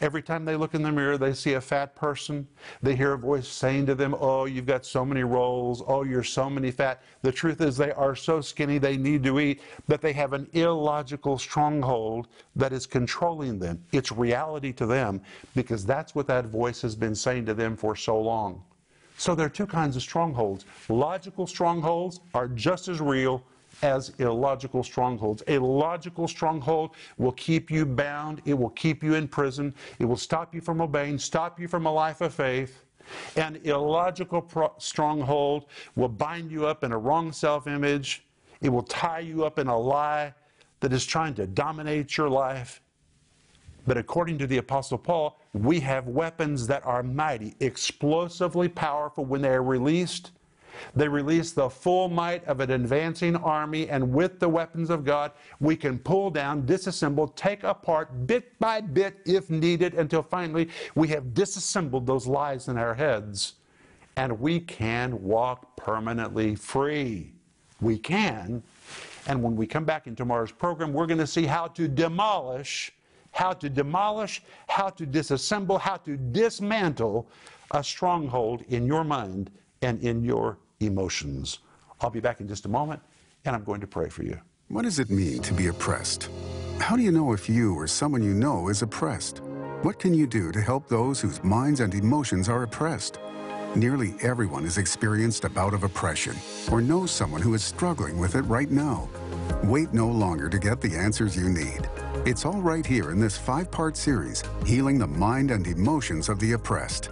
Every 0.00 0.22
time 0.22 0.44
they 0.44 0.54
look 0.54 0.74
in 0.74 0.82
the 0.82 0.92
mirror, 0.92 1.18
they 1.18 1.32
see 1.32 1.54
a 1.54 1.60
fat 1.60 1.96
person. 1.96 2.46
They 2.82 2.94
hear 2.94 3.14
a 3.14 3.18
voice 3.18 3.48
saying 3.48 3.86
to 3.86 3.94
them, 3.94 4.14
Oh, 4.18 4.44
you've 4.44 4.66
got 4.66 4.86
so 4.86 5.04
many 5.04 5.24
rolls. 5.24 5.82
Oh, 5.86 6.04
you're 6.04 6.22
so 6.22 6.48
many 6.48 6.70
fat. 6.70 7.02
The 7.22 7.32
truth 7.32 7.60
is, 7.60 7.76
they 7.76 7.90
are 7.92 8.14
so 8.14 8.40
skinny, 8.40 8.78
they 8.78 8.96
need 8.96 9.24
to 9.24 9.40
eat, 9.40 9.60
but 9.88 10.00
they 10.00 10.12
have 10.12 10.32
an 10.32 10.48
illogical 10.52 11.38
stronghold 11.38 12.28
that 12.54 12.72
is 12.72 12.86
controlling 12.86 13.58
them. 13.58 13.82
It's 13.92 14.12
reality 14.12 14.72
to 14.74 14.86
them 14.86 15.20
because 15.56 15.84
that's 15.84 16.14
what 16.14 16.28
that 16.28 16.46
voice 16.46 16.80
has 16.82 16.94
been 16.94 17.14
saying 17.14 17.46
to 17.46 17.54
them 17.54 17.76
for 17.76 17.96
so 17.96 18.20
long. 18.20 18.62
So 19.16 19.34
there 19.34 19.46
are 19.46 19.50
two 19.50 19.66
kinds 19.66 19.96
of 19.96 20.02
strongholds. 20.02 20.64
Logical 20.88 21.46
strongholds 21.46 22.20
are 22.34 22.48
just 22.48 22.88
as 22.88 23.00
real 23.00 23.44
as 23.82 24.12
illogical 24.18 24.82
strongholds. 24.82 25.42
A 25.48 25.58
logical 25.58 26.28
stronghold 26.28 26.94
will 27.18 27.32
keep 27.32 27.70
you 27.70 27.84
bound, 27.84 28.40
it 28.44 28.54
will 28.54 28.70
keep 28.70 29.02
you 29.02 29.14
in 29.14 29.28
prison, 29.28 29.74
it 29.98 30.04
will 30.04 30.16
stop 30.16 30.54
you 30.54 30.60
from 30.60 30.80
obeying, 30.80 31.18
stop 31.18 31.58
you 31.58 31.68
from 31.68 31.86
a 31.86 31.92
life 31.92 32.20
of 32.20 32.34
faith. 32.34 32.84
An 33.36 33.60
illogical 33.64 34.40
pro- 34.40 34.72
stronghold 34.78 35.66
will 35.94 36.08
bind 36.08 36.50
you 36.50 36.66
up 36.66 36.84
in 36.84 36.92
a 36.92 36.98
wrong 36.98 37.32
self 37.32 37.66
image, 37.66 38.24
it 38.60 38.68
will 38.68 38.82
tie 38.82 39.20
you 39.20 39.44
up 39.44 39.58
in 39.58 39.66
a 39.66 39.78
lie 39.78 40.32
that 40.80 40.92
is 40.92 41.04
trying 41.04 41.34
to 41.34 41.46
dominate 41.46 42.16
your 42.16 42.28
life. 42.30 42.80
But 43.86 43.98
according 43.98 44.38
to 44.38 44.46
the 44.46 44.58
Apostle 44.58 44.98
Paul, 44.98 45.38
we 45.52 45.80
have 45.80 46.08
weapons 46.08 46.66
that 46.66 46.84
are 46.86 47.02
mighty, 47.02 47.54
explosively 47.60 48.68
powerful 48.68 49.24
when 49.24 49.42
they 49.42 49.50
are 49.50 49.62
released. 49.62 50.30
They 50.96 51.06
release 51.06 51.52
the 51.52 51.68
full 51.68 52.08
might 52.08 52.44
of 52.46 52.60
an 52.60 52.70
advancing 52.70 53.36
army, 53.36 53.88
and 53.88 54.12
with 54.12 54.40
the 54.40 54.48
weapons 54.48 54.90
of 54.90 55.04
God, 55.04 55.32
we 55.60 55.76
can 55.76 55.98
pull 55.98 56.30
down, 56.30 56.62
disassemble, 56.62 57.34
take 57.36 57.62
apart 57.62 58.26
bit 58.26 58.58
by 58.58 58.80
bit 58.80 59.18
if 59.24 59.50
needed, 59.50 59.94
until 59.94 60.22
finally 60.22 60.68
we 60.94 61.08
have 61.08 61.34
disassembled 61.34 62.06
those 62.06 62.26
lies 62.26 62.68
in 62.68 62.76
our 62.76 62.94
heads, 62.94 63.54
and 64.16 64.40
we 64.40 64.60
can 64.60 65.22
walk 65.22 65.76
permanently 65.76 66.56
free. 66.56 67.32
We 67.80 67.98
can. 67.98 68.62
And 69.26 69.42
when 69.42 69.56
we 69.56 69.66
come 69.66 69.84
back 69.84 70.06
in 70.06 70.16
tomorrow's 70.16 70.52
program, 70.52 70.92
we're 70.92 71.06
going 71.06 71.18
to 71.18 71.26
see 71.26 71.44
how 71.44 71.68
to 71.68 71.86
demolish 71.86 72.92
how 73.34 73.52
to 73.52 73.68
demolish, 73.68 74.42
how 74.68 74.88
to 74.88 75.04
disassemble, 75.04 75.78
how 75.78 75.96
to 75.96 76.16
dismantle 76.16 77.28
a 77.72 77.82
stronghold 77.82 78.62
in 78.68 78.86
your 78.86 79.02
mind 79.02 79.50
and 79.82 80.00
in 80.02 80.24
your 80.24 80.58
emotions. 80.80 81.58
I'll 82.00 82.10
be 82.10 82.20
back 82.20 82.40
in 82.40 82.46
just 82.46 82.64
a 82.64 82.68
moment, 82.68 83.00
and 83.44 83.54
I'm 83.54 83.64
going 83.64 83.80
to 83.80 83.88
pray 83.88 84.08
for 84.08 84.22
you. 84.22 84.40
What 84.68 84.82
does 84.82 85.00
it 85.00 85.10
mean 85.10 85.42
to 85.42 85.52
be 85.52 85.66
oppressed? 85.66 86.30
How 86.78 86.96
do 86.96 87.02
you 87.02 87.10
know 87.10 87.32
if 87.32 87.48
you 87.48 87.74
or 87.74 87.88
someone 87.88 88.22
you 88.22 88.34
know 88.34 88.68
is 88.68 88.82
oppressed? 88.82 89.38
What 89.82 89.98
can 89.98 90.14
you 90.14 90.26
do 90.28 90.52
to 90.52 90.60
help 90.60 90.88
those 90.88 91.20
whose 91.20 91.42
minds 91.42 91.80
and 91.80 91.92
emotions 91.92 92.48
are 92.48 92.62
oppressed? 92.62 93.18
Nearly 93.74 94.14
everyone 94.22 94.62
has 94.62 94.78
experienced 94.78 95.44
a 95.44 95.50
bout 95.50 95.74
of 95.74 95.82
oppression 95.82 96.36
or 96.70 96.80
knows 96.80 97.10
someone 97.10 97.42
who 97.42 97.54
is 97.54 97.64
struggling 97.64 98.16
with 98.18 98.36
it 98.36 98.42
right 98.42 98.70
now. 98.70 99.08
Wait 99.64 99.92
no 99.92 100.08
longer 100.08 100.48
to 100.48 100.58
get 100.58 100.80
the 100.80 100.96
answers 100.96 101.36
you 101.36 101.48
need. 101.48 101.88
It's 102.26 102.46
all 102.46 102.62
right 102.62 102.86
here 102.86 103.10
in 103.10 103.20
this 103.20 103.36
five-part 103.36 103.98
series, 103.98 104.42
Healing 104.64 104.96
the 104.96 105.06
Mind 105.06 105.50
and 105.50 105.66
Emotions 105.66 106.30
of 106.30 106.40
the 106.40 106.52
Oppressed. 106.52 107.10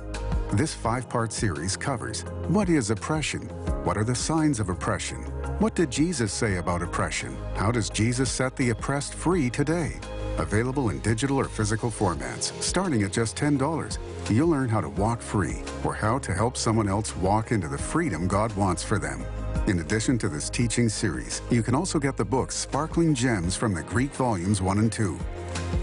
This 0.54 0.72
five-part 0.72 1.34
series 1.34 1.76
covers 1.76 2.22
what 2.48 2.70
is 2.70 2.88
oppression? 2.88 3.42
What 3.84 3.98
are 3.98 4.04
the 4.04 4.14
signs 4.14 4.58
of 4.58 4.70
oppression? 4.70 5.18
What 5.58 5.74
did 5.74 5.90
Jesus 5.90 6.32
say 6.32 6.56
about 6.56 6.80
oppression? 6.80 7.36
How 7.56 7.70
does 7.70 7.90
Jesus 7.90 8.30
set 8.30 8.56
the 8.56 8.70
oppressed 8.70 9.12
free 9.12 9.50
today? 9.50 10.00
Available 10.38 10.88
in 10.88 10.98
digital 11.00 11.38
or 11.38 11.44
physical 11.44 11.90
formats, 11.90 12.58
starting 12.62 13.02
at 13.02 13.12
just 13.12 13.36
$10. 13.36 13.98
You'll 14.30 14.48
learn 14.48 14.70
how 14.70 14.80
to 14.80 14.88
walk 14.88 15.20
free 15.20 15.62
or 15.84 15.92
how 15.92 16.20
to 16.20 16.32
help 16.32 16.56
someone 16.56 16.88
else 16.88 17.14
walk 17.18 17.52
into 17.52 17.68
the 17.68 17.76
freedom 17.76 18.26
God 18.26 18.50
wants 18.56 18.82
for 18.82 18.98
them. 18.98 19.22
In 19.66 19.78
addition 19.78 20.18
to 20.18 20.28
this 20.28 20.50
teaching 20.50 20.88
series, 20.88 21.40
you 21.50 21.62
can 21.62 21.74
also 21.74 21.98
get 21.98 22.16
the 22.16 22.24
books 22.24 22.56
Sparkling 22.56 23.14
Gems 23.14 23.56
from 23.56 23.74
the 23.74 23.82
Greek 23.82 24.10
Volumes 24.12 24.60
1 24.60 24.78
and 24.78 24.92
2. 24.92 25.18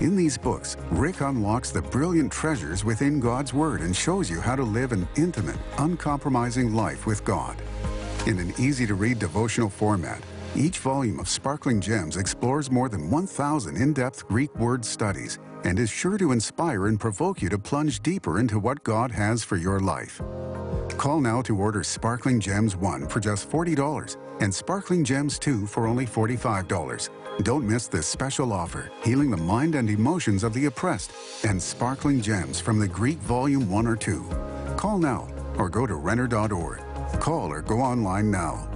In 0.01 0.15
these 0.15 0.37
books, 0.37 0.77
Rick 0.91 1.21
unlocks 1.21 1.71
the 1.71 1.81
brilliant 1.81 2.31
treasures 2.31 2.83
within 2.83 3.19
God's 3.19 3.53
Word 3.53 3.81
and 3.81 3.95
shows 3.95 4.29
you 4.29 4.41
how 4.41 4.55
to 4.55 4.63
live 4.63 4.91
an 4.91 5.07
intimate, 5.15 5.57
uncompromising 5.77 6.73
life 6.73 7.05
with 7.05 7.23
God. 7.23 7.55
In 8.27 8.39
an 8.39 8.53
easy-to-read 8.59 9.19
devotional 9.19 9.69
format, 9.69 10.21
each 10.55 10.79
volume 10.79 11.19
of 11.19 11.29
Sparkling 11.29 11.81
Gems 11.81 12.17
explores 12.17 12.71
more 12.71 12.89
than 12.89 13.09
1,000 13.09 13.77
in-depth 13.77 14.27
Greek 14.27 14.53
word 14.55 14.83
studies 14.83 15.39
and 15.63 15.77
is 15.77 15.89
sure 15.89 16.17
to 16.17 16.31
inspire 16.31 16.87
and 16.87 16.99
provoke 16.99 17.41
you 17.41 17.49
to 17.49 17.59
plunge 17.59 18.01
deeper 18.01 18.39
into 18.39 18.59
what 18.59 18.83
God 18.83 19.11
has 19.11 19.43
for 19.43 19.57
your 19.57 19.79
life. 19.79 20.21
Call 20.97 21.21
now 21.21 21.41
to 21.43 21.57
order 21.57 21.83
Sparkling 21.83 22.39
Gems 22.39 22.75
1 22.75 23.07
for 23.07 23.19
just 23.19 23.49
$40 23.49 24.17
and 24.41 24.53
Sparkling 24.53 25.03
Gems 25.03 25.39
2 25.39 25.67
for 25.67 25.87
only 25.87 26.05
$45. 26.05 27.09
Don't 27.43 27.67
miss 27.67 27.87
this 27.87 28.07
special 28.07 28.51
offer, 28.51 28.91
Healing 29.03 29.31
the 29.31 29.37
Mind 29.37 29.75
and 29.75 29.89
Emotions 29.89 30.43
of 30.43 30.53
the 30.53 30.65
Oppressed 30.65 31.11
and 31.45 31.61
Sparkling 31.61 32.21
Gems 32.21 32.59
from 32.59 32.79
the 32.79 32.87
Greek 32.87 33.17
Volume 33.19 33.69
1 33.69 33.87
or 33.87 33.95
2. 33.95 34.23
Call 34.77 34.97
now 34.97 35.27
or 35.57 35.69
go 35.69 35.85
to 35.85 35.95
Renner.org. 35.95 36.81
Call 37.19 37.51
or 37.51 37.61
go 37.61 37.79
online 37.79 38.29
now. 38.29 38.68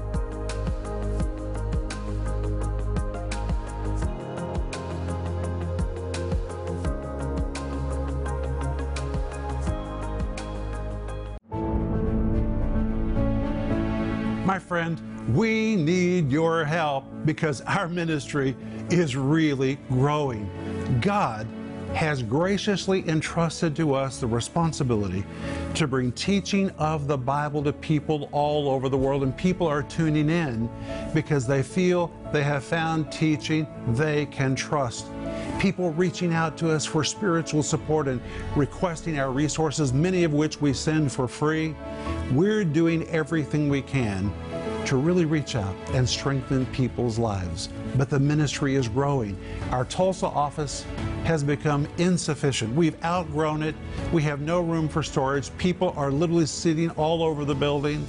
We 15.29 15.75
need 15.75 16.31
your 16.31 16.65
help 16.65 17.05
because 17.25 17.61
our 17.61 17.87
ministry 17.87 18.55
is 18.89 19.15
really 19.15 19.77
growing. 19.89 20.49
God 21.01 21.47
has 21.93 22.23
graciously 22.23 23.07
entrusted 23.07 23.75
to 23.75 23.93
us 23.93 24.19
the 24.19 24.25
responsibility 24.25 25.23
to 25.75 25.87
bring 25.87 26.11
teaching 26.11 26.71
of 26.71 27.07
the 27.07 27.17
Bible 27.17 27.63
to 27.63 27.71
people 27.71 28.29
all 28.31 28.67
over 28.67 28.89
the 28.89 28.97
world, 28.97 29.21
and 29.21 29.35
people 29.37 29.67
are 29.67 29.83
tuning 29.83 30.29
in 30.29 30.67
because 31.13 31.45
they 31.45 31.61
feel 31.61 32.11
they 32.31 32.43
have 32.43 32.63
found 32.63 33.11
teaching 33.11 33.67
they 33.89 34.25
can 34.25 34.55
trust. 34.55 35.05
People 35.59 35.91
reaching 35.91 36.33
out 36.33 36.57
to 36.57 36.71
us 36.71 36.83
for 36.83 37.03
spiritual 37.03 37.61
support 37.61 38.07
and 38.07 38.19
requesting 38.55 39.19
our 39.19 39.31
resources, 39.31 39.93
many 39.93 40.23
of 40.23 40.33
which 40.33 40.59
we 40.59 40.73
send 40.73 41.11
for 41.11 41.27
free. 41.27 41.75
We're 42.31 42.65
doing 42.65 43.07
everything 43.09 43.69
we 43.69 43.83
can 43.83 44.33
to 44.85 44.97
really 44.97 45.25
reach 45.25 45.55
out 45.55 45.75
and 45.93 46.07
strengthen 46.07 46.65
people's 46.67 47.17
lives. 47.17 47.69
But 47.95 48.09
the 48.09 48.19
ministry 48.19 48.75
is 48.75 48.87
growing. 48.87 49.37
Our 49.71 49.85
Tulsa 49.85 50.27
office 50.27 50.85
has 51.23 51.43
become 51.43 51.87
insufficient. 51.97 52.75
We've 52.75 53.01
outgrown 53.03 53.63
it. 53.63 53.75
We 54.11 54.21
have 54.23 54.41
no 54.41 54.59
room 54.59 54.89
for 54.89 55.03
storage. 55.03 55.55
People 55.57 55.93
are 55.95 56.11
literally 56.11 56.45
sitting 56.45 56.89
all 56.91 57.23
over 57.23 57.45
the 57.45 57.55
building. 57.55 58.05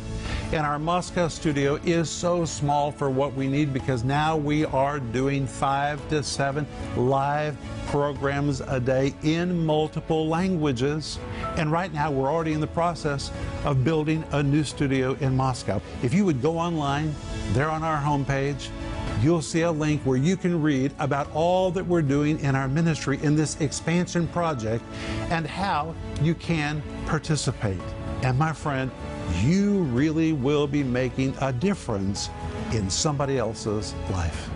And 0.52 0.64
our 0.64 0.78
Moscow 0.78 1.28
studio 1.28 1.76
is 1.84 2.08
so 2.08 2.44
small 2.44 2.92
for 2.92 3.10
what 3.10 3.34
we 3.34 3.48
need 3.48 3.72
because 3.72 4.04
now 4.04 4.36
we 4.36 4.64
are 4.66 5.00
doing 5.00 5.46
five 5.46 6.06
to 6.10 6.22
seven 6.22 6.66
live 6.96 7.56
programs 7.86 8.60
a 8.60 8.78
day 8.78 9.14
in 9.22 9.64
multiple 9.64 10.28
languages. 10.28 11.18
And 11.56 11.72
right 11.72 11.92
now, 11.92 12.10
we're 12.10 12.30
already 12.30 12.52
in 12.52 12.60
the 12.60 12.68
process 12.68 13.32
of 13.64 13.82
building 13.82 14.22
a 14.32 14.42
new 14.42 14.62
studio 14.62 15.16
in 15.20 15.36
Moscow. 15.36 15.80
If 16.02 16.14
you 16.14 16.24
would 16.24 16.40
go 16.40 16.58
online, 16.58 17.14
there 17.52 17.70
on 17.70 17.82
our 17.82 18.00
homepage, 18.00 18.68
you'll 19.22 19.42
see 19.42 19.62
a 19.62 19.72
link 19.72 20.02
where 20.02 20.18
you 20.18 20.36
can 20.36 20.60
read 20.60 20.92
about 20.98 21.30
all 21.32 21.70
that 21.72 21.84
we're 21.84 22.02
doing 22.02 22.38
in 22.40 22.54
our 22.54 22.68
ministry 22.68 23.18
in 23.22 23.34
this 23.34 23.60
expansion 23.60 24.28
project 24.28 24.84
and 25.30 25.46
how 25.46 25.94
you 26.22 26.34
can 26.34 26.82
participate. 27.06 27.80
And 28.22 28.38
my 28.38 28.52
friend, 28.52 28.90
you 29.42 29.82
really 29.84 30.32
will 30.32 30.66
be 30.66 30.82
making 30.82 31.34
a 31.40 31.52
difference 31.52 32.30
in 32.72 32.88
somebody 32.90 33.38
else's 33.38 33.94
life. 34.10 34.50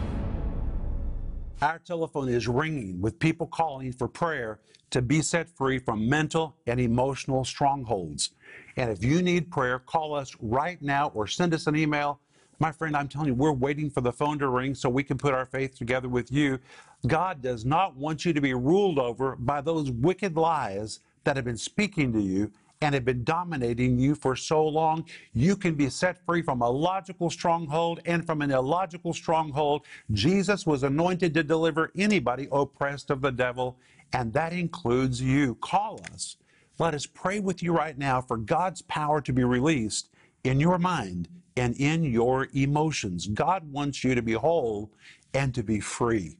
Our 1.61 1.79
telephone 1.81 2.29
is 2.29 2.47
ringing 2.47 3.01
with 3.01 3.19
people 3.19 3.47
calling 3.47 3.93
for 3.93 4.09
prayer 4.09 4.61
to 4.91 5.03
be 5.03 5.23
set 5.23 5.49
free 5.49 5.79
from 5.79 6.09
mental 6.09 6.57
and 6.67 6.81
emotional 6.81 7.45
strongholds. 7.45 8.31
And 8.77 8.91
if 8.91 9.05
you 9.05 9.23
need 9.23 9.51
prayer, 9.51 9.79
call 9.79 10.15
us 10.15 10.37
right 10.41 10.81
now 10.81 11.11
or 11.15 11.27
send 11.27 11.53
us 11.53 11.67
an 11.67 11.77
email. 11.77 12.21
My 12.61 12.73
friend, 12.73 12.97
I'm 12.97 13.09
telling 13.09 13.29
you, 13.29 13.35
we're 13.35 13.53
waiting 13.53 13.91
for 13.91 14.01
the 14.01 14.13
phone 14.13 14.39
to 14.39 14.49
ring 14.49 14.75
so 14.75 14.89
we 14.89 15.03
can 15.03 15.19
put 15.19 15.35
our 15.35 15.47
faith 15.47 15.77
together 15.77 16.09
with 16.09 16.33
you. 16.33 16.59
God 17.07 17.43
does 17.43 17.65
not 17.65 17.97
want 17.97 18.25
you 18.25 18.33
to 18.33 18.41
be 18.41 18.55
ruled 18.55 18.99
over 18.99 19.37
by 19.37 19.61
those 19.61 19.91
wicked 19.91 20.37
lies 20.37 21.01
that 21.25 21.37
have 21.37 21.45
been 21.45 21.59
speaking 21.59 22.13
to 22.13 22.21
you 22.21 22.51
and 22.81 22.95
have 22.95 23.05
been 23.05 23.25
dominating 23.25 23.99
you 23.99 24.15
for 24.15 24.37
so 24.37 24.67
long, 24.67 25.05
you 25.33 25.57
can 25.57 25.75
be 25.75 25.91
set 25.91 26.25
free 26.25 26.43
from 26.43 26.63
a 26.63 26.71
logical 26.71 27.29
stronghold 27.29 28.01
and 28.07 28.25
from 28.25 28.41
an 28.41 28.51
illogical 28.51 29.13
stronghold. 29.13 29.85
Jesus 30.13 30.65
was 30.65 30.85
anointed 30.85 31.35
to 31.35 31.43
deliver 31.43 31.91
anybody 31.97 32.47
oppressed 32.53 33.11
of 33.11 33.21
the 33.21 33.33
devil, 33.33 33.79
and 34.13 34.33
that 34.33 34.53
includes 34.53 35.21
you. 35.21 35.57
Call 35.57 36.01
us. 36.13 36.37
Let 36.79 36.95
us 36.95 37.07
pray 37.07 37.41
with 37.41 37.63
you 37.63 37.73
right 37.73 37.99
now 37.99 38.21
for 38.21 38.37
God's 38.37 38.83
power 38.83 39.21
to 39.23 39.33
be 39.33 39.43
released 39.43 40.11
in 40.45 40.61
your 40.61 40.79
mind 40.79 41.29
and 41.57 41.75
in 41.77 42.05
your 42.05 42.49
emotions. 42.55 43.27
God 43.27 43.71
wants 43.73 44.05
you 44.05 44.15
to 44.15 44.23
be 44.23 44.35
whole 44.35 44.93
and 45.35 45.53
to 45.55 45.65
be 45.65 45.81
free. 45.81 46.37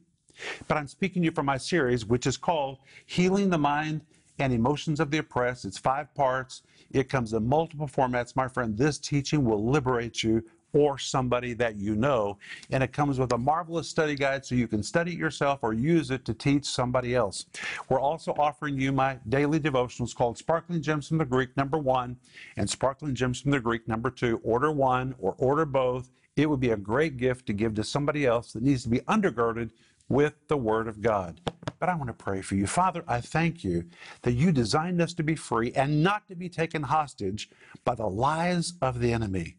But 0.69 0.77
I'm 0.77 0.87
speaking 0.87 1.21
to 1.21 1.25
you 1.25 1.31
from 1.31 1.47
my 1.47 1.57
series, 1.57 2.05
which 2.05 2.25
is 2.25 2.37
called 2.37 2.77
Healing 3.05 3.49
the 3.49 3.57
Mind 3.57 4.01
and 4.39 4.53
Emotions 4.53 4.99
of 4.99 5.11
the 5.11 5.19
Oppressed. 5.19 5.65
It's 5.65 5.77
five 5.77 6.13
parts. 6.15 6.61
It 6.91 7.09
comes 7.09 7.33
in 7.33 7.47
multiple 7.47 7.87
formats. 7.87 8.35
My 8.35 8.47
friend, 8.47 8.77
this 8.77 8.97
teaching 8.97 9.43
will 9.43 9.69
liberate 9.69 10.23
you 10.23 10.43
or 10.73 10.97
somebody 10.97 11.53
that 11.53 11.77
you 11.77 11.95
know. 11.95 12.37
And 12.69 12.83
it 12.83 12.93
comes 12.93 13.19
with 13.19 13.33
a 13.33 13.37
marvelous 13.37 13.89
study 13.89 14.15
guide 14.15 14.45
so 14.45 14.55
you 14.55 14.67
can 14.67 14.83
study 14.83 15.13
it 15.13 15.17
yourself 15.17 15.59
or 15.63 15.73
use 15.73 16.11
it 16.11 16.25
to 16.25 16.33
teach 16.33 16.65
somebody 16.65 17.15
else. 17.15 17.47
We're 17.89 17.99
also 17.99 18.33
offering 18.37 18.79
you 18.79 18.91
my 18.91 19.17
daily 19.29 19.59
devotionals 19.59 20.15
called 20.15 20.37
Sparkling 20.37 20.81
Gems 20.81 21.07
from 21.07 21.17
the 21.17 21.25
Greek, 21.25 21.55
number 21.57 21.77
one, 21.77 22.17
and 22.57 22.69
Sparkling 22.69 23.15
Gems 23.15 23.41
from 23.41 23.51
the 23.51 23.59
Greek, 23.59 23.87
number 23.87 24.11
two. 24.11 24.39
Order 24.43 24.71
one 24.71 25.15
or 25.19 25.35
order 25.37 25.65
both. 25.65 26.11
It 26.35 26.49
would 26.49 26.59
be 26.59 26.69
a 26.69 26.77
great 26.77 27.17
gift 27.17 27.47
to 27.47 27.53
give 27.53 27.73
to 27.75 27.83
somebody 27.83 28.25
else 28.25 28.53
that 28.53 28.63
needs 28.63 28.83
to 28.83 28.89
be 28.89 28.99
undergirded 29.01 29.71
with 30.09 30.33
the 30.47 30.57
Word 30.57 30.87
of 30.87 31.01
God. 31.01 31.39
But 31.79 31.87
I 31.87 31.95
want 31.95 32.07
to 32.07 32.13
pray 32.13 32.41
for 32.41 32.55
you. 32.55 32.67
Father, 32.67 33.03
I 33.07 33.21
thank 33.21 33.63
you 33.63 33.85
that 34.23 34.33
you 34.33 34.51
designed 34.51 35.01
us 35.01 35.13
to 35.13 35.23
be 35.23 35.35
free 35.35 35.71
and 35.73 36.03
not 36.03 36.27
to 36.27 36.35
be 36.35 36.49
taken 36.49 36.83
hostage 36.83 37.49
by 37.85 37.95
the 37.95 38.07
lies 38.07 38.73
of 38.81 38.99
the 38.99 39.13
enemy. 39.13 39.55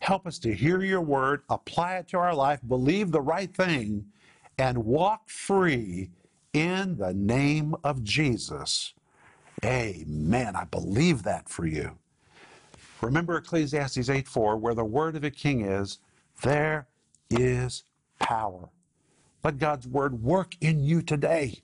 Help 0.00 0.26
us 0.26 0.38
to 0.40 0.54
hear 0.54 0.82
your 0.82 1.00
word, 1.00 1.42
apply 1.48 1.96
it 1.96 2.08
to 2.08 2.18
our 2.18 2.34
life, 2.34 2.60
believe 2.66 3.10
the 3.10 3.20
right 3.20 3.54
thing, 3.54 4.06
and 4.58 4.84
walk 4.84 5.28
free 5.28 6.10
in 6.52 6.96
the 6.96 7.14
name 7.14 7.74
of 7.82 8.04
Jesus. 8.04 8.94
Amen. 9.64 10.54
I 10.54 10.64
believe 10.64 11.22
that 11.22 11.48
for 11.48 11.66
you. 11.66 11.98
Remember 13.00 13.36
Ecclesiastes 13.36 14.08
8 14.08 14.28
4, 14.28 14.56
where 14.56 14.74
the 14.74 14.84
word 14.84 15.16
of 15.16 15.24
a 15.24 15.30
king 15.30 15.62
is, 15.62 15.98
there 16.42 16.86
is 17.30 17.84
power. 18.18 18.68
Let 19.44 19.58
God's 19.58 19.86
word 19.86 20.22
work 20.22 20.54
in 20.62 20.82
you 20.82 21.02
today. 21.02 21.58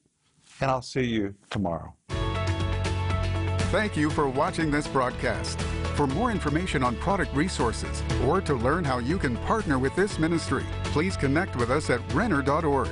And 0.61 0.71
I'll 0.71 0.83
see 0.83 1.05
you 1.05 1.35
tomorrow. 1.49 1.95
Thank 3.71 3.97
you 3.97 4.11
for 4.11 4.29
watching 4.29 4.71
this 4.71 4.87
broadcast. 4.87 5.59
For 5.97 6.07
more 6.07 6.31
information 6.31 6.83
on 6.83 6.97
product 6.97 7.35
resources 7.35 8.03
or 8.27 8.41
to 8.43 8.55
learn 8.55 8.85
how 8.85 8.99
you 8.99 9.19
can 9.19 9.37
partner 9.39 9.79
with 9.79 9.95
this 9.97 10.19
ministry, 10.19 10.65
please 10.85 11.17
connect 11.17 11.57
with 11.57 11.71
us 11.71 11.89
at 11.89 12.01
Renner.org. 12.13 12.89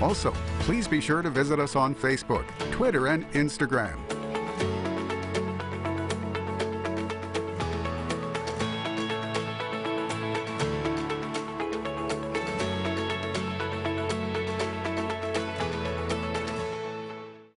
Also, 0.00 0.32
please 0.60 0.86
be 0.86 1.00
sure 1.00 1.22
to 1.22 1.30
visit 1.30 1.58
us 1.58 1.74
on 1.74 1.94
Facebook, 1.94 2.46
Twitter, 2.70 3.08
and 3.08 3.30
Instagram. 3.32 4.09